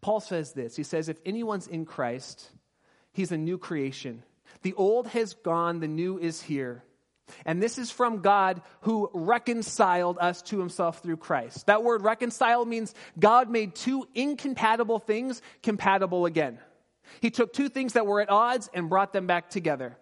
Paul 0.01 0.19
says 0.19 0.53
this 0.53 0.75
He 0.75 0.83
says, 0.83 1.09
If 1.09 1.17
anyone's 1.25 1.67
in 1.67 1.85
Christ, 1.85 2.49
he's 3.13 3.31
a 3.31 3.37
new 3.37 3.57
creation. 3.57 4.23
The 4.61 4.73
old 4.73 5.07
has 5.07 5.33
gone, 5.33 5.79
the 5.79 5.87
new 5.87 6.17
is 6.17 6.41
here. 6.41 6.83
And 7.45 7.61
this 7.61 7.77
is 7.77 7.91
from 7.91 8.21
God 8.21 8.61
who 8.81 9.09
reconciled 9.13 10.17
us 10.19 10.41
to 10.43 10.59
himself 10.59 11.01
through 11.01 11.17
Christ. 11.17 11.65
That 11.65 11.83
word 11.83 12.01
reconcile 12.01 12.63
means 12.65 12.95
God 13.19 13.49
made 13.49 13.75
two 13.75 14.07
incompatible 14.15 14.99
things 14.99 15.41
compatible 15.61 16.25
again. 16.25 16.59
He 17.19 17.29
took 17.29 17.51
two 17.51 17.67
things 17.67 17.93
that 17.93 18.05
were 18.05 18.21
at 18.21 18.29
odds 18.29 18.69
and 18.73 18.89
brought 18.89 19.11
them 19.11 19.27
back 19.27 19.49
together. 19.49 19.97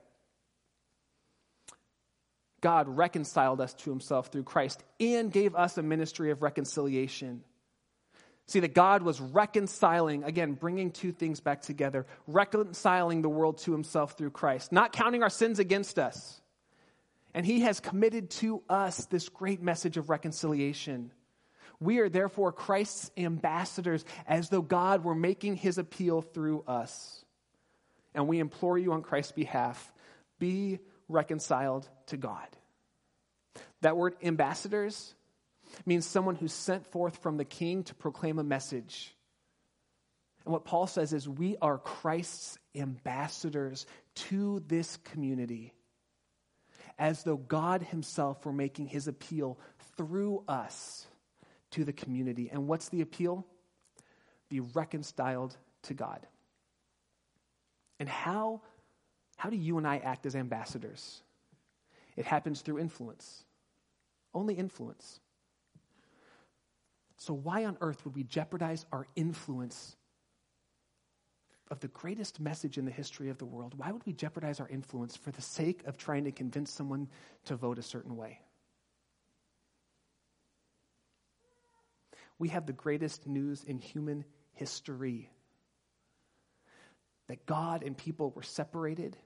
God 2.65 2.87
reconciled 2.87 3.61
us 3.61 3.75
to 3.75 3.91
himself 3.91 4.29
through 4.29 4.41
Christ 4.41 4.83
and 4.99 5.31
gave 5.31 5.53
us 5.53 5.77
a 5.77 5.83
ministry 5.83 6.31
of 6.31 6.41
reconciliation. 6.41 7.43
See, 8.47 8.59
that 8.59 8.73
God 8.73 9.03
was 9.03 9.21
reconciling, 9.21 10.23
again, 10.23 10.53
bringing 10.53 10.89
two 10.89 11.11
things 11.11 11.39
back 11.39 11.61
together, 11.61 12.07
reconciling 12.25 13.21
the 13.21 13.29
world 13.29 13.59
to 13.59 13.71
himself 13.71 14.17
through 14.17 14.31
Christ, 14.31 14.71
not 14.71 14.93
counting 14.93 15.21
our 15.21 15.29
sins 15.29 15.59
against 15.59 15.99
us. 15.99 16.41
And 17.35 17.45
he 17.45 17.59
has 17.59 17.79
committed 17.79 18.31
to 18.41 18.63
us 18.67 19.05
this 19.05 19.29
great 19.29 19.61
message 19.61 19.97
of 19.97 20.09
reconciliation. 20.09 21.11
We 21.79 21.99
are 21.99 22.09
therefore 22.09 22.51
Christ's 22.51 23.11
ambassadors, 23.15 24.03
as 24.25 24.49
though 24.49 24.63
God 24.63 25.03
were 25.03 25.13
making 25.13 25.57
his 25.57 25.77
appeal 25.77 26.23
through 26.23 26.63
us. 26.67 27.23
And 28.15 28.27
we 28.27 28.39
implore 28.39 28.79
you 28.79 28.93
on 28.93 29.03
Christ's 29.03 29.33
behalf 29.33 29.93
be 30.39 30.79
reconciled 31.07 31.87
to 32.07 32.17
God. 32.17 32.47
That 33.81 33.97
word 33.97 34.15
ambassadors 34.23 35.13
means 35.85 36.05
someone 36.05 36.35
who's 36.35 36.53
sent 36.53 36.85
forth 36.87 37.17
from 37.17 37.37
the 37.37 37.45
king 37.45 37.83
to 37.83 37.95
proclaim 37.95 38.39
a 38.39 38.43
message. 38.43 39.15
And 40.43 40.53
what 40.53 40.65
Paul 40.65 40.87
says 40.87 41.11
is, 41.11 41.27
we 41.27 41.57
are 41.61 41.77
Christ's 41.77 42.57
ambassadors 42.75 43.85
to 44.15 44.63
this 44.67 44.97
community, 44.97 45.73
as 46.99 47.23
though 47.23 47.37
God 47.37 47.81
himself 47.81 48.45
were 48.45 48.53
making 48.53 48.87
his 48.87 49.07
appeal 49.07 49.59
through 49.97 50.43
us 50.47 51.07
to 51.71 51.83
the 51.83 51.93
community. 51.93 52.49
And 52.51 52.67
what's 52.67 52.89
the 52.89 53.01
appeal? 53.01 53.45
Be 54.49 54.59
reconciled 54.59 55.57
to 55.83 55.93
God. 55.93 56.25
And 57.99 58.07
how, 58.07 58.61
how 59.35 59.49
do 59.49 59.57
you 59.57 59.77
and 59.77 59.87
I 59.87 59.97
act 59.97 60.25
as 60.25 60.35
ambassadors? 60.35 61.21
It 62.15 62.25
happens 62.25 62.61
through 62.61 62.79
influence. 62.79 63.43
Only 64.33 64.55
influence. 64.55 65.19
So, 67.17 67.33
why 67.33 67.65
on 67.65 67.77
earth 67.81 68.03
would 68.05 68.15
we 68.15 68.23
jeopardize 68.23 68.85
our 68.91 69.07
influence 69.15 69.95
of 71.71 71.79
the 71.79 71.87
greatest 71.87 72.39
message 72.39 72.77
in 72.77 72.85
the 72.85 72.91
history 72.91 73.29
of 73.29 73.37
the 73.37 73.45
world? 73.45 73.73
Why 73.77 73.91
would 73.91 74.05
we 74.05 74.13
jeopardize 74.13 74.59
our 74.59 74.69
influence 74.69 75.15
for 75.15 75.31
the 75.31 75.41
sake 75.41 75.83
of 75.85 75.97
trying 75.97 76.25
to 76.25 76.31
convince 76.31 76.71
someone 76.71 77.07
to 77.45 77.55
vote 77.55 77.79
a 77.79 77.83
certain 77.83 78.15
way? 78.15 78.39
We 82.37 82.49
have 82.49 82.65
the 82.65 82.73
greatest 82.73 83.27
news 83.27 83.63
in 83.63 83.79
human 83.79 84.25
history 84.51 85.29
that 87.27 87.45
God 87.45 87.83
and 87.83 87.97
people 87.97 88.31
were 88.35 88.43
separated, 88.43 89.17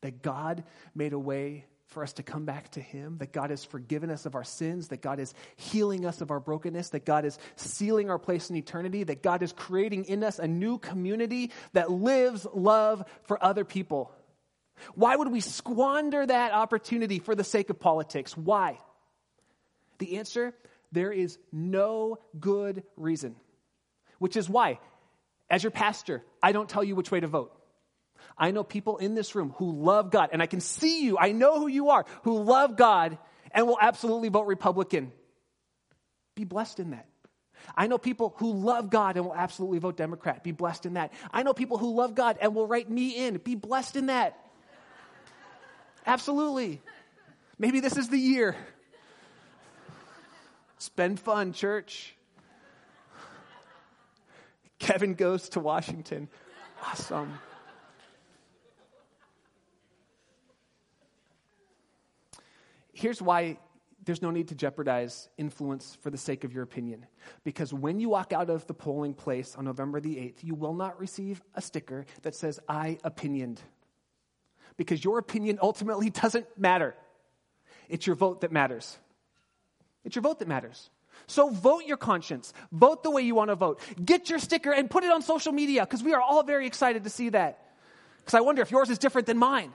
that 0.00 0.22
God 0.22 0.64
made 0.94 1.12
a 1.12 1.18
way 1.18 1.66
for 1.86 2.02
us 2.02 2.14
to 2.14 2.22
come 2.22 2.44
back 2.44 2.70
to 2.72 2.80
Him, 2.80 3.18
that 3.18 3.32
God 3.32 3.50
has 3.50 3.64
forgiven 3.64 4.10
us 4.10 4.26
of 4.26 4.34
our 4.34 4.44
sins, 4.44 4.88
that 4.88 5.02
God 5.02 5.20
is 5.20 5.34
healing 5.56 6.06
us 6.06 6.20
of 6.20 6.30
our 6.30 6.40
brokenness, 6.40 6.90
that 6.90 7.04
God 7.04 7.24
is 7.24 7.38
sealing 7.56 8.10
our 8.10 8.18
place 8.18 8.50
in 8.50 8.56
eternity, 8.56 9.04
that 9.04 9.22
God 9.22 9.42
is 9.42 9.52
creating 9.52 10.06
in 10.06 10.24
us 10.24 10.38
a 10.38 10.48
new 10.48 10.78
community 10.78 11.52
that 11.72 11.90
lives 11.90 12.46
love 12.52 13.04
for 13.24 13.42
other 13.42 13.64
people. 13.64 14.12
Why 14.94 15.14
would 15.14 15.30
we 15.30 15.40
squander 15.40 16.26
that 16.26 16.52
opportunity 16.52 17.18
for 17.18 17.34
the 17.34 17.44
sake 17.44 17.70
of 17.70 17.78
politics? 17.78 18.36
Why? 18.36 18.80
The 19.98 20.18
answer 20.18 20.54
there 20.90 21.12
is 21.12 21.38
no 21.52 22.18
good 22.38 22.82
reason, 22.96 23.36
which 24.18 24.36
is 24.36 24.48
why, 24.48 24.78
as 25.50 25.62
your 25.62 25.70
pastor, 25.70 26.22
I 26.42 26.52
don't 26.52 26.68
tell 26.68 26.84
you 26.84 26.96
which 26.96 27.10
way 27.10 27.20
to 27.20 27.26
vote. 27.26 27.52
I 28.36 28.50
know 28.50 28.64
people 28.64 28.96
in 28.96 29.14
this 29.14 29.34
room 29.34 29.54
who 29.58 29.72
love 29.72 30.10
God, 30.10 30.30
and 30.32 30.42
I 30.42 30.46
can 30.46 30.60
see 30.60 31.04
you, 31.04 31.18
I 31.18 31.32
know 31.32 31.60
who 31.60 31.68
you 31.68 31.90
are, 31.90 32.04
who 32.22 32.42
love 32.42 32.76
God 32.76 33.18
and 33.50 33.66
will 33.66 33.78
absolutely 33.80 34.28
vote 34.28 34.46
Republican. 34.46 35.12
Be 36.34 36.44
blessed 36.44 36.80
in 36.80 36.90
that. 36.90 37.06
I 37.76 37.86
know 37.86 37.96
people 37.96 38.34
who 38.38 38.52
love 38.52 38.90
God 38.90 39.16
and 39.16 39.24
will 39.24 39.34
absolutely 39.34 39.78
vote 39.78 39.96
Democrat. 39.96 40.42
Be 40.42 40.52
blessed 40.52 40.86
in 40.86 40.94
that. 40.94 41.12
I 41.32 41.44
know 41.44 41.54
people 41.54 41.78
who 41.78 41.94
love 41.94 42.14
God 42.14 42.36
and 42.40 42.54
will 42.54 42.66
write 42.66 42.90
me 42.90 43.26
in. 43.26 43.38
Be 43.38 43.54
blessed 43.54 43.96
in 43.96 44.06
that. 44.06 44.38
Absolutely. 46.06 46.82
Maybe 47.58 47.80
this 47.80 47.96
is 47.96 48.08
the 48.08 48.18
year. 48.18 48.56
Spend 50.78 51.18
fun, 51.18 51.52
church. 51.52 52.14
Kevin 54.84 55.14
goes 55.14 55.48
to 55.50 55.60
Washington. 55.60 56.28
Awesome. 56.84 57.32
here's 62.94 63.20
why 63.20 63.58
there's 64.04 64.22
no 64.22 64.30
need 64.30 64.48
to 64.48 64.54
jeopardize 64.54 65.28
influence 65.36 65.96
for 66.00 66.10
the 66.10 66.16
sake 66.16 66.44
of 66.44 66.52
your 66.52 66.62
opinion. 66.62 67.06
Because 67.42 67.72
when 67.72 68.00
you 68.00 68.08
walk 68.10 68.32
out 68.32 68.50
of 68.50 68.66
the 68.66 68.74
polling 68.74 69.14
place 69.14 69.56
on 69.56 69.64
November 69.64 70.00
the 70.00 70.16
8th, 70.16 70.42
you 70.42 70.54
will 70.54 70.74
not 70.74 70.98
receive 70.98 71.42
a 71.54 71.60
sticker 71.60 72.06
that 72.22 72.34
says, 72.34 72.60
I 72.68 72.98
opinioned. 73.04 73.60
Because 74.76 75.04
your 75.04 75.18
opinion 75.18 75.58
ultimately 75.60 76.10
doesn't 76.10 76.46
matter. 76.58 76.94
It's 77.88 78.06
your 78.06 78.16
vote 78.16 78.42
that 78.42 78.52
matters. 78.52 78.98
It's 80.04 80.16
your 80.16 80.22
vote 80.22 80.38
that 80.38 80.48
matters. 80.48 80.90
So 81.26 81.50
vote 81.50 81.84
your 81.86 81.96
conscience. 81.96 82.52
Vote 82.72 83.02
the 83.02 83.10
way 83.10 83.22
you 83.22 83.34
want 83.34 83.50
to 83.50 83.54
vote. 83.54 83.80
Get 84.04 84.28
your 84.28 84.38
sticker 84.38 84.72
and 84.72 84.90
put 84.90 85.04
it 85.04 85.10
on 85.10 85.22
social 85.22 85.52
media 85.52 85.82
because 85.82 86.02
we 86.02 86.12
are 86.12 86.20
all 86.20 86.42
very 86.42 86.66
excited 86.66 87.04
to 87.04 87.10
see 87.10 87.30
that. 87.30 87.60
Because 88.18 88.34
I 88.34 88.40
wonder 88.40 88.62
if 88.62 88.70
yours 88.70 88.90
is 88.90 88.98
different 88.98 89.26
than 89.26 89.38
mine. 89.38 89.72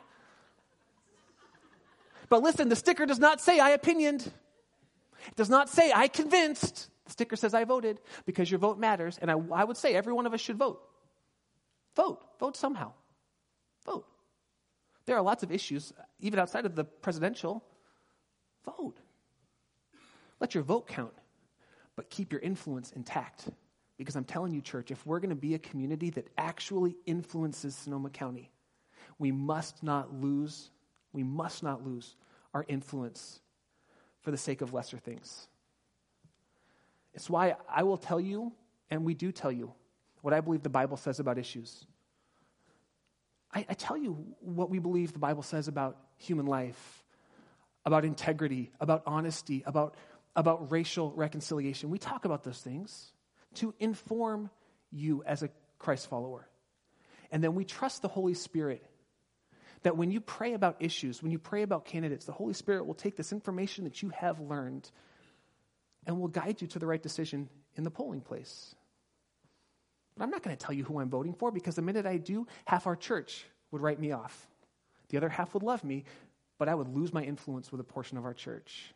But 2.29 2.43
listen, 2.43 2.69
the 2.69 2.75
sticker 2.75 3.05
does 3.05 3.19
not 3.19 3.41
say 3.41 3.59
I 3.59 3.71
opinioned. 3.71 4.31
It 5.27 5.35
does 5.35 5.49
not 5.49 5.69
say 5.69 5.91
I 5.93 6.07
convinced. 6.07 6.89
The 7.05 7.11
sticker 7.11 7.35
says 7.35 7.53
I 7.53 7.63
voted 7.63 7.99
because 8.25 8.49
your 8.49 8.59
vote 8.59 8.77
matters. 8.77 9.17
And 9.19 9.31
I, 9.31 9.35
I 9.53 9.63
would 9.63 9.77
say 9.77 9.95
every 9.95 10.13
one 10.13 10.25
of 10.25 10.33
us 10.33 10.41
should 10.41 10.57
vote. 10.57 10.81
Vote. 11.95 12.23
Vote 12.39 12.55
somehow. 12.55 12.93
Vote. 13.85 14.05
There 15.05 15.17
are 15.17 15.21
lots 15.23 15.41
of 15.41 15.51
issues, 15.51 15.91
even 16.19 16.39
outside 16.39 16.65
of 16.67 16.75
the 16.75 16.83
presidential. 16.83 17.63
Vote. 18.63 18.97
Let 20.39 20.53
your 20.53 20.63
vote 20.63 20.87
count, 20.87 21.13
but 21.99 22.09
keep 22.09 22.31
your 22.31 22.39
influence 22.39 22.93
intact. 22.93 23.49
Because 23.97 24.15
I'm 24.15 24.23
telling 24.23 24.53
you, 24.53 24.61
church, 24.61 24.89
if 24.89 25.05
we're 25.05 25.19
going 25.19 25.31
to 25.31 25.35
be 25.35 25.53
a 25.53 25.59
community 25.59 26.09
that 26.11 26.29
actually 26.37 26.95
influences 27.05 27.75
Sonoma 27.75 28.09
County, 28.09 28.49
we 29.17 29.33
must 29.33 29.83
not 29.83 30.13
lose 30.13 30.69
we 31.11 31.23
must 31.23 31.61
not 31.61 31.85
lose 31.85 32.15
our 32.53 32.63
influence 32.69 33.41
for 34.21 34.31
the 34.31 34.37
sake 34.37 34.61
of 34.61 34.73
lesser 34.73 34.97
things. 34.97 35.49
It's 37.13 37.29
why 37.29 37.57
I 37.69 37.83
will 37.83 37.97
tell 37.97 38.21
you, 38.21 38.53
and 38.89 39.03
we 39.03 39.13
do 39.13 39.33
tell 39.33 39.51
you, 39.51 39.73
what 40.21 40.33
I 40.33 40.39
believe 40.39 40.63
the 40.63 40.69
Bible 40.69 40.95
says 40.95 41.19
about 41.19 41.37
issues. 41.37 41.85
I, 43.53 43.65
I 43.67 43.73
tell 43.73 43.97
you 43.97 44.25
what 44.39 44.69
we 44.69 44.79
believe 44.79 45.11
the 45.11 45.19
Bible 45.19 45.43
says 45.43 45.67
about 45.67 45.97
human 46.15 46.45
life, 46.45 47.03
about 47.85 48.05
integrity, 48.05 48.71
about 48.79 49.03
honesty, 49.05 49.63
about, 49.65 49.95
about 50.39 50.71
racial 50.71 51.11
reconciliation. 51.11 51.89
We 51.89 51.97
talk 51.97 52.23
about 52.23 52.45
those 52.45 52.61
things 52.61 53.11
to 53.55 53.73
inform 53.77 54.49
you 54.89 55.21
as 55.25 55.43
a 55.43 55.49
Christ 55.77 56.07
follower. 56.07 56.47
And 57.29 57.43
then 57.43 57.55
we 57.55 57.65
trust 57.65 58.01
the 58.01 58.07
Holy 58.07 58.33
Spirit 58.33 58.81
that 59.83 59.97
when 59.97 60.11
you 60.11 60.21
pray 60.21 60.53
about 60.53 60.77
issues, 60.79 61.21
when 61.21 61.33
you 61.33 61.39
pray 61.39 61.61
about 61.61 61.83
candidates, 61.83 62.23
the 62.23 62.31
Holy 62.31 62.53
Spirit 62.53 62.85
will 62.85 62.93
take 62.93 63.17
this 63.17 63.33
information 63.33 63.83
that 63.83 64.01
you 64.01 64.09
have 64.15 64.39
learned 64.39 64.89
and 66.07 66.21
will 66.21 66.29
guide 66.29 66.61
you 66.61 66.67
to 66.69 66.79
the 66.79 66.87
right 66.87 67.03
decision 67.03 67.49
in 67.75 67.83
the 67.83 67.91
polling 67.91 68.21
place. 68.21 68.73
But 70.17 70.23
I'm 70.23 70.31
not 70.31 70.41
going 70.41 70.55
to 70.55 70.65
tell 70.65 70.73
you 70.73 70.85
who 70.85 71.01
I'm 71.01 71.09
voting 71.09 71.33
for 71.33 71.51
because 71.51 71.75
the 71.75 71.81
minute 71.81 72.05
I 72.05 72.15
do, 72.15 72.47
half 72.63 72.87
our 72.87 72.95
church 72.95 73.45
would 73.71 73.81
write 73.81 73.99
me 73.99 74.13
off. 74.13 74.47
The 75.09 75.17
other 75.17 75.29
half 75.29 75.53
would 75.53 75.63
love 75.63 75.83
me, 75.83 76.05
but 76.57 76.69
I 76.69 76.75
would 76.75 76.87
lose 76.87 77.11
my 77.11 77.23
influence 77.23 77.73
with 77.73 77.81
a 77.81 77.85
portion 77.85 78.17
of 78.17 78.23
our 78.23 78.33
church. 78.33 78.93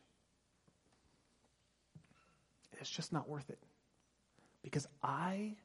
It's 2.84 2.92
just 2.92 3.14
not 3.14 3.30
worth 3.30 3.50
it 3.50 3.60
because 4.62 4.86
I 5.02 5.56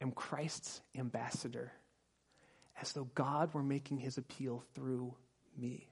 am 0.00 0.12
Christ's 0.12 0.80
ambassador 0.96 1.72
as 2.80 2.92
though 2.92 3.08
God 3.16 3.52
were 3.52 3.64
making 3.64 3.98
his 3.98 4.16
appeal 4.16 4.62
through 4.72 5.12
me. 5.58 5.88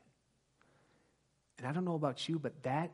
And 1.59 1.67
I 1.67 1.73
don't 1.73 1.85
know 1.85 1.97
about 1.97 2.29
you, 2.29 2.39
but 2.39 2.53
that 2.63 2.93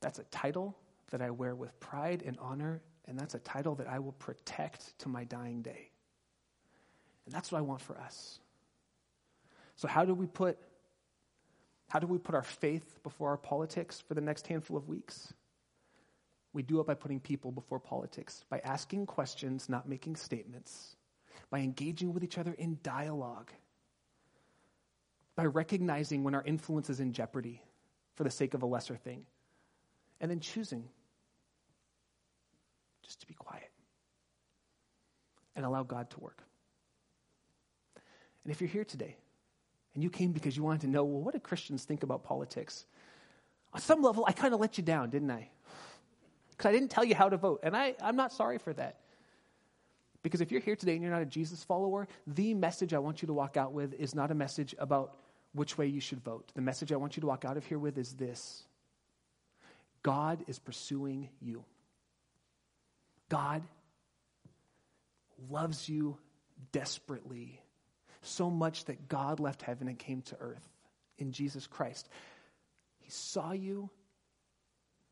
that's 0.00 0.18
a 0.18 0.24
title 0.24 0.76
that 1.12 1.22
I 1.22 1.30
wear 1.30 1.54
with 1.54 1.78
pride 1.78 2.24
and 2.26 2.36
honor, 2.40 2.82
and 3.06 3.16
that's 3.16 3.34
a 3.34 3.38
title 3.38 3.76
that 3.76 3.86
I 3.86 4.00
will 4.00 4.14
protect 4.18 4.98
to 4.98 5.08
my 5.08 5.22
dying 5.22 5.62
day. 5.62 5.90
And 7.26 7.32
that's 7.32 7.52
what 7.52 7.58
I 7.58 7.62
want 7.62 7.80
for 7.80 7.96
us. 7.96 8.40
So 9.76 9.86
how 9.86 10.04
do 10.04 10.12
we 10.12 10.26
put 10.26 10.58
how 11.92 11.98
do 11.98 12.06
we 12.06 12.16
put 12.16 12.34
our 12.34 12.42
faith 12.42 13.00
before 13.02 13.28
our 13.28 13.36
politics 13.36 14.00
for 14.00 14.14
the 14.14 14.20
next 14.22 14.46
handful 14.46 14.78
of 14.78 14.88
weeks? 14.88 15.34
We 16.54 16.62
do 16.62 16.80
it 16.80 16.86
by 16.86 16.94
putting 16.94 17.20
people 17.20 17.52
before 17.52 17.78
politics, 17.78 18.46
by 18.48 18.60
asking 18.64 19.04
questions, 19.04 19.68
not 19.68 19.86
making 19.86 20.16
statements, 20.16 20.96
by 21.50 21.58
engaging 21.58 22.14
with 22.14 22.24
each 22.24 22.38
other 22.38 22.54
in 22.54 22.78
dialogue, 22.82 23.50
by 25.36 25.44
recognizing 25.44 26.24
when 26.24 26.34
our 26.34 26.42
influence 26.46 26.88
is 26.88 26.98
in 26.98 27.12
jeopardy 27.12 27.60
for 28.14 28.24
the 28.24 28.30
sake 28.30 28.54
of 28.54 28.62
a 28.62 28.66
lesser 28.66 28.96
thing, 28.96 29.26
and 30.18 30.30
then 30.30 30.40
choosing 30.40 30.88
just 33.02 33.20
to 33.20 33.26
be 33.26 33.34
quiet 33.34 33.70
and 35.54 35.66
allow 35.66 35.82
God 35.82 36.08
to 36.08 36.20
work. 36.20 36.42
And 38.44 38.50
if 38.50 38.62
you're 38.62 38.70
here 38.70 38.86
today 38.86 39.18
and 39.94 40.02
you 40.02 40.10
came 40.10 40.32
because 40.32 40.56
you 40.56 40.62
wanted 40.62 40.82
to 40.82 40.88
know, 40.88 41.04
well, 41.04 41.20
what 41.20 41.34
do 41.34 41.40
Christians 41.40 41.84
think 41.84 42.02
about 42.02 42.24
politics? 42.24 42.86
On 43.74 43.80
some 43.80 44.02
level, 44.02 44.24
I 44.26 44.32
kind 44.32 44.54
of 44.54 44.60
let 44.60 44.78
you 44.78 44.84
down, 44.84 45.10
didn't 45.10 45.30
I? 45.30 45.48
Because 46.50 46.68
I 46.68 46.72
didn't 46.72 46.90
tell 46.90 47.04
you 47.04 47.14
how 47.14 47.28
to 47.28 47.36
vote. 47.36 47.60
And 47.62 47.76
I, 47.76 47.94
I'm 48.02 48.16
not 48.16 48.32
sorry 48.32 48.58
for 48.58 48.72
that. 48.74 49.00
Because 50.22 50.40
if 50.40 50.52
you're 50.52 50.60
here 50.60 50.76
today 50.76 50.92
and 50.92 51.02
you're 51.02 51.10
not 51.10 51.22
a 51.22 51.26
Jesus 51.26 51.64
follower, 51.64 52.06
the 52.26 52.54
message 52.54 52.94
I 52.94 52.98
want 52.98 53.22
you 53.22 53.26
to 53.26 53.32
walk 53.32 53.56
out 53.56 53.72
with 53.72 53.94
is 53.94 54.14
not 54.14 54.30
a 54.30 54.34
message 54.34 54.74
about 54.78 55.16
which 55.52 55.76
way 55.76 55.86
you 55.86 56.00
should 56.00 56.22
vote. 56.22 56.52
The 56.54 56.62
message 56.62 56.92
I 56.92 56.96
want 56.96 57.16
you 57.16 57.22
to 57.22 57.26
walk 57.26 57.44
out 57.44 57.56
of 57.56 57.66
here 57.66 57.78
with 57.78 57.98
is 57.98 58.14
this 58.14 58.64
God 60.02 60.44
is 60.46 60.58
pursuing 60.58 61.28
you. 61.40 61.64
God 63.28 63.62
loves 65.50 65.88
you 65.88 66.18
desperately 66.70 67.60
so 68.22 68.50
much 68.50 68.84
that 68.86 69.08
God 69.08 69.40
left 69.40 69.62
heaven 69.62 69.88
and 69.88 69.98
came 69.98 70.22
to 70.22 70.36
earth 70.40 70.66
in 71.18 71.32
Jesus 71.32 71.66
Christ. 71.66 72.08
He 73.00 73.10
saw 73.10 73.52
you, 73.52 73.90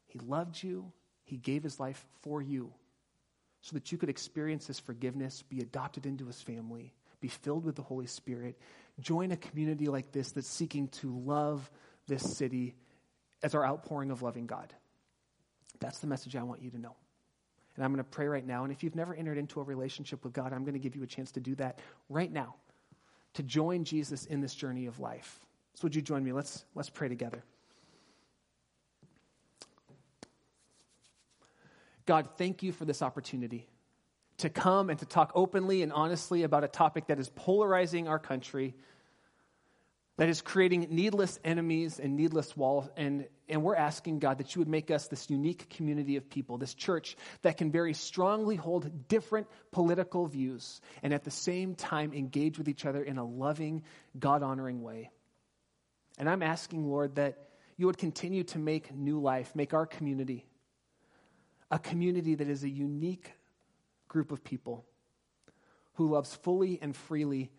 He 0.07 0.19
loved 0.21 0.63
you, 0.63 0.93
He 1.25 1.37
gave 1.37 1.63
His 1.63 1.79
life 1.79 2.05
for 2.23 2.41
you 2.41 2.73
so 3.61 3.75
that 3.75 3.93
you 3.93 3.99
could 3.99 4.09
experience 4.09 4.67
His 4.67 4.79
forgiveness, 4.79 5.43
be 5.43 5.61
adopted 5.61 6.07
into 6.07 6.27
His 6.27 6.41
family, 6.41 6.95
be 7.21 7.29
filled 7.29 7.65
with 7.65 7.77
the 7.77 7.83
Holy 7.83 8.07
Spirit, 8.07 8.59
join 9.01 9.33
a 9.33 9.37
community 9.37 9.89
like 9.89 10.13
this 10.13 10.33
that's 10.33 10.49
seeking 10.49 10.89
to 10.89 11.19
love 11.25 11.71
this 12.07 12.37
city 12.37 12.75
as 13.43 13.55
our 13.55 13.65
outpouring 13.65 14.11
of 14.11 14.23
loving 14.23 14.47
God. 14.47 14.73
That's 15.81 15.99
the 15.99 16.07
message 16.07 16.37
I 16.37 16.43
want 16.43 16.63
you 16.63 16.71
to 16.71 16.79
know. 16.79 16.95
And 17.77 17.85
I'm 17.85 17.93
going 17.93 18.05
to 18.05 18.11
pray 18.11 18.27
right 18.27 18.47
now. 18.47 18.65
And 18.65 18.73
if 18.73 18.83
you've 18.83 18.97
never 18.97 19.15
entered 19.15 19.39
into 19.39 19.61
a 19.61 19.63
relationship 19.63 20.25
with 20.25 20.33
God, 20.33 20.53
I'm 20.53 20.65
going 20.65 20.75
to 20.75 20.81
give 20.81 20.97
you 20.97 21.03
a 21.03 21.07
chance 21.07 21.33
to 21.33 21.41
do 21.41 21.55
that 21.55 21.79
right 22.09 22.31
now 22.31 22.57
to 23.35 23.43
join 23.43 23.85
Jesus 23.85 24.27
in 24.27 24.41
this 24.41 24.55
journey 24.55 24.87
of 24.87 25.01
life. 25.01 25.41
So 25.75 25.83
would 25.85 25.95
you 25.95 26.03
join 26.03 26.25
me? 26.25 26.33
Let's, 26.33 26.65
let's 26.75 26.91
pray 26.91 27.09
together. 27.09 27.43
God, 32.07 32.29
thank 32.37 32.63
you 32.63 32.73
for 32.73 32.85
this 32.85 33.03
opportunity 33.03 33.69
to 34.39 34.49
come 34.49 34.91
and 34.91 34.99
to 34.99 35.07
talk 35.07 35.33
openly 35.35 35.83
and 35.83 35.93
honestly 35.93 36.43
about 36.43 36.65
a 36.65 36.69
topic 36.69 37.07
that 37.07 37.21
is 37.21 37.29
polarizing 37.29 38.09
our 38.09 38.19
country, 38.19 38.75
that 40.17 40.29
is 40.29 40.43
creating 40.43 40.89
needless 40.91 41.39
enemies 41.45 41.99
and 41.99 42.17
needless 42.17 42.57
walls. 42.57 42.89
And, 42.97 43.27
and 43.49 43.63
we're 43.63 43.77
asking, 43.77 44.19
God, 44.19 44.39
that 44.39 44.55
you 44.55 44.61
would 44.61 44.69
make 44.69 44.91
us 44.91 45.09
this 45.09 45.31
unique 45.31 45.71
community 45.71 46.17
of 46.17 46.29
people, 46.29 46.59
this 46.59 46.75
church 46.75 47.17
that 47.43 47.57
can 47.57 47.71
very 47.71 47.95
strongly 47.95 48.57
hold 48.57 49.09
different 49.09 49.47
political 49.71 50.27
views 50.27 50.81
and 51.03 51.15
at 51.15 51.25
the 51.25 51.31
same 51.31 51.75
time 51.75 52.13
engage 52.13 52.59
with 52.59 52.69
each 52.69 52.85
other 52.85 53.03
in 53.03 53.17
a 53.17 53.25
loving, 53.25 53.83
God 54.19 54.43
honoring 54.43 54.83
way. 54.83 55.11
And 56.19 56.29
I'm 56.29 56.43
asking, 56.43 56.87
Lord, 56.87 57.15
that 57.15 57.39
you 57.79 57.87
would 57.87 57.97
continue 57.97 58.45
to 58.45 58.59
make 58.59 58.95
new 58.95 59.21
life, 59.21 59.57
make 59.57 59.73
our 59.73 59.87
community 59.87 60.45
a 61.71 61.79
community 61.79 62.35
that 62.35 62.49
is 62.49 62.65
a 62.65 62.69
unique 62.69 63.33
group 64.09 64.33
of 64.33 64.43
people 64.43 64.85
who 65.95 66.09
loves 66.09 66.35
fully 66.35 66.79
and 66.83 66.97
freely 66.97 67.51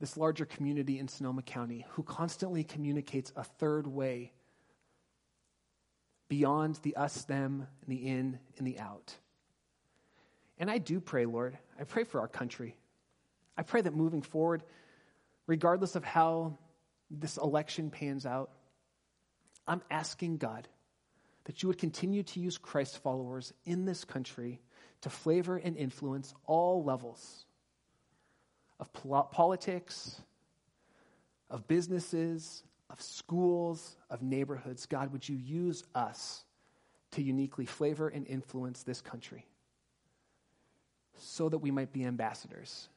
this 0.00 0.16
larger 0.16 0.44
community 0.44 0.98
in 0.98 1.08
Sonoma 1.08 1.42
County, 1.42 1.86
who 1.90 2.02
constantly 2.02 2.64
communicates 2.64 3.32
a 3.34 3.44
third 3.44 3.86
way 3.86 4.32
beyond 6.28 6.78
the 6.82 6.96
us, 6.96 7.24
them, 7.24 7.66
and 7.82 7.90
the 7.90 8.06
in 8.06 8.38
and 8.58 8.66
the 8.66 8.78
out. 8.78 9.14
And 10.58 10.70
I 10.70 10.78
do 10.78 11.00
pray, 11.00 11.26
Lord, 11.26 11.56
I 11.78 11.84
pray 11.84 12.04
for 12.04 12.20
our 12.20 12.28
country. 12.28 12.76
I 13.56 13.62
pray 13.62 13.80
that 13.80 13.94
moving 13.94 14.22
forward, 14.22 14.62
regardless 15.46 15.96
of 15.96 16.04
how 16.04 16.58
this 17.10 17.36
election 17.36 17.90
pans 17.90 18.26
out, 18.26 18.50
I'm 19.66 19.82
asking 19.90 20.38
God 20.38 20.68
that 21.44 21.62
you 21.62 21.68
would 21.68 21.78
continue 21.78 22.22
to 22.24 22.40
use 22.40 22.58
Christ 22.58 23.02
followers 23.02 23.54
in 23.64 23.84
this 23.84 24.04
country 24.04 24.60
to 25.02 25.10
flavor 25.10 25.56
and 25.56 25.76
influence 25.76 26.34
all 26.44 26.84
levels 26.84 27.45
of 28.80 28.92
politics, 29.30 30.20
of 31.50 31.66
businesses, 31.66 32.62
of 32.90 33.00
schools, 33.00 33.96
of 34.10 34.22
neighborhoods. 34.22 34.86
God, 34.86 35.12
would 35.12 35.28
you 35.28 35.36
use 35.36 35.84
us 35.94 36.44
to 37.12 37.22
uniquely 37.22 37.66
flavor 37.66 38.08
and 38.08 38.26
influence 38.26 38.82
this 38.82 39.00
country 39.00 39.46
so 41.18 41.48
that 41.48 41.58
we 41.58 41.70
might 41.70 41.92
be 41.92 42.04
ambassadors? 42.04 42.88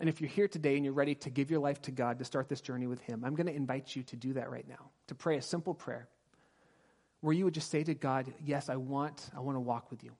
And 0.00 0.08
if 0.08 0.20
you're 0.20 0.30
here 0.30 0.46
today 0.46 0.76
and 0.76 0.84
you're 0.84 0.94
ready 0.94 1.14
to 1.16 1.30
give 1.30 1.50
your 1.50 1.60
life 1.60 1.82
to 1.82 1.90
God 1.90 2.18
to 2.20 2.24
start 2.24 2.48
this 2.48 2.60
journey 2.60 2.86
with 2.86 3.00
Him, 3.00 3.24
I'm 3.24 3.34
going 3.34 3.48
to 3.48 3.54
invite 3.54 3.96
you 3.96 4.02
to 4.04 4.16
do 4.16 4.34
that 4.34 4.50
right 4.50 4.68
now, 4.68 4.90
to 5.08 5.14
pray 5.14 5.36
a 5.36 5.42
simple 5.42 5.74
prayer 5.74 6.08
where 7.20 7.34
you 7.34 7.44
would 7.44 7.54
just 7.54 7.70
say 7.70 7.82
to 7.82 7.94
God, 7.94 8.32
Yes, 8.44 8.68
I 8.68 8.76
want, 8.76 9.30
I 9.36 9.40
want 9.40 9.56
to 9.56 9.60
walk 9.60 9.90
with 9.90 10.04
you. 10.04 10.12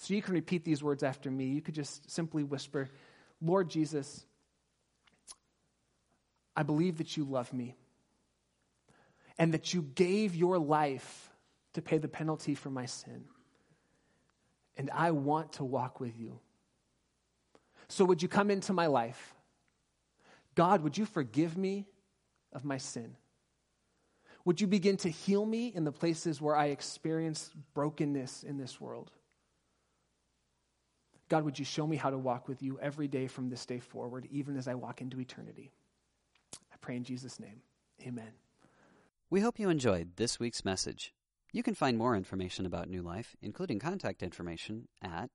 So 0.00 0.14
you 0.14 0.22
can 0.22 0.34
repeat 0.34 0.64
these 0.64 0.80
words 0.80 1.02
after 1.02 1.28
me. 1.28 1.46
You 1.46 1.60
could 1.60 1.74
just 1.74 2.08
simply 2.08 2.44
whisper, 2.44 2.88
Lord 3.42 3.68
Jesus, 3.68 4.24
I 6.54 6.62
believe 6.62 6.98
that 6.98 7.16
you 7.16 7.24
love 7.24 7.52
me 7.52 7.74
and 9.38 9.52
that 9.54 9.74
you 9.74 9.82
gave 9.82 10.36
your 10.36 10.56
life 10.56 11.32
to 11.74 11.82
pay 11.82 11.98
the 11.98 12.06
penalty 12.06 12.54
for 12.54 12.70
my 12.70 12.86
sin. 12.86 13.24
And 14.76 14.88
I 14.94 15.10
want 15.10 15.54
to 15.54 15.64
walk 15.64 15.98
with 15.98 16.16
you. 16.16 16.38
So 17.88 18.04
would 18.04 18.22
you 18.22 18.28
come 18.28 18.52
into 18.52 18.72
my 18.72 18.86
life? 18.86 19.34
God, 20.54 20.82
would 20.82 20.96
you 20.96 21.06
forgive 21.06 21.56
me 21.56 21.86
of 22.52 22.64
my 22.64 22.78
sin? 22.78 23.16
Would 24.44 24.60
you 24.60 24.68
begin 24.68 24.96
to 24.98 25.08
heal 25.08 25.44
me 25.44 25.72
in 25.74 25.82
the 25.82 25.92
places 25.92 26.40
where 26.40 26.54
I 26.54 26.66
experience 26.66 27.50
brokenness 27.74 28.44
in 28.44 28.58
this 28.58 28.80
world? 28.80 29.10
God, 31.28 31.44
would 31.44 31.58
you 31.58 31.64
show 31.64 31.86
me 31.86 31.96
how 31.96 32.10
to 32.10 32.18
walk 32.18 32.48
with 32.48 32.62
you 32.62 32.78
every 32.80 33.08
day 33.08 33.26
from 33.26 33.50
this 33.50 33.66
day 33.66 33.80
forward, 33.80 34.26
even 34.30 34.56
as 34.56 34.66
I 34.66 34.74
walk 34.74 35.02
into 35.02 35.20
eternity? 35.20 35.72
I 36.72 36.76
pray 36.80 36.96
in 36.96 37.04
Jesus' 37.04 37.38
name. 37.38 37.60
Amen. 38.06 38.32
We 39.30 39.40
hope 39.40 39.58
you 39.58 39.68
enjoyed 39.68 40.16
this 40.16 40.40
week's 40.40 40.64
message. 40.64 41.12
You 41.52 41.62
can 41.62 41.74
find 41.74 41.98
more 41.98 42.16
information 42.16 42.64
about 42.64 42.88
New 42.88 43.02
Life, 43.02 43.36
including 43.42 43.78
contact 43.78 44.22
information, 44.22 44.88
at 45.02 45.30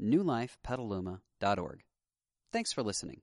newlifepetaluma.org. 0.00 1.84
Thanks 2.52 2.72
for 2.72 2.82
listening. 2.82 3.20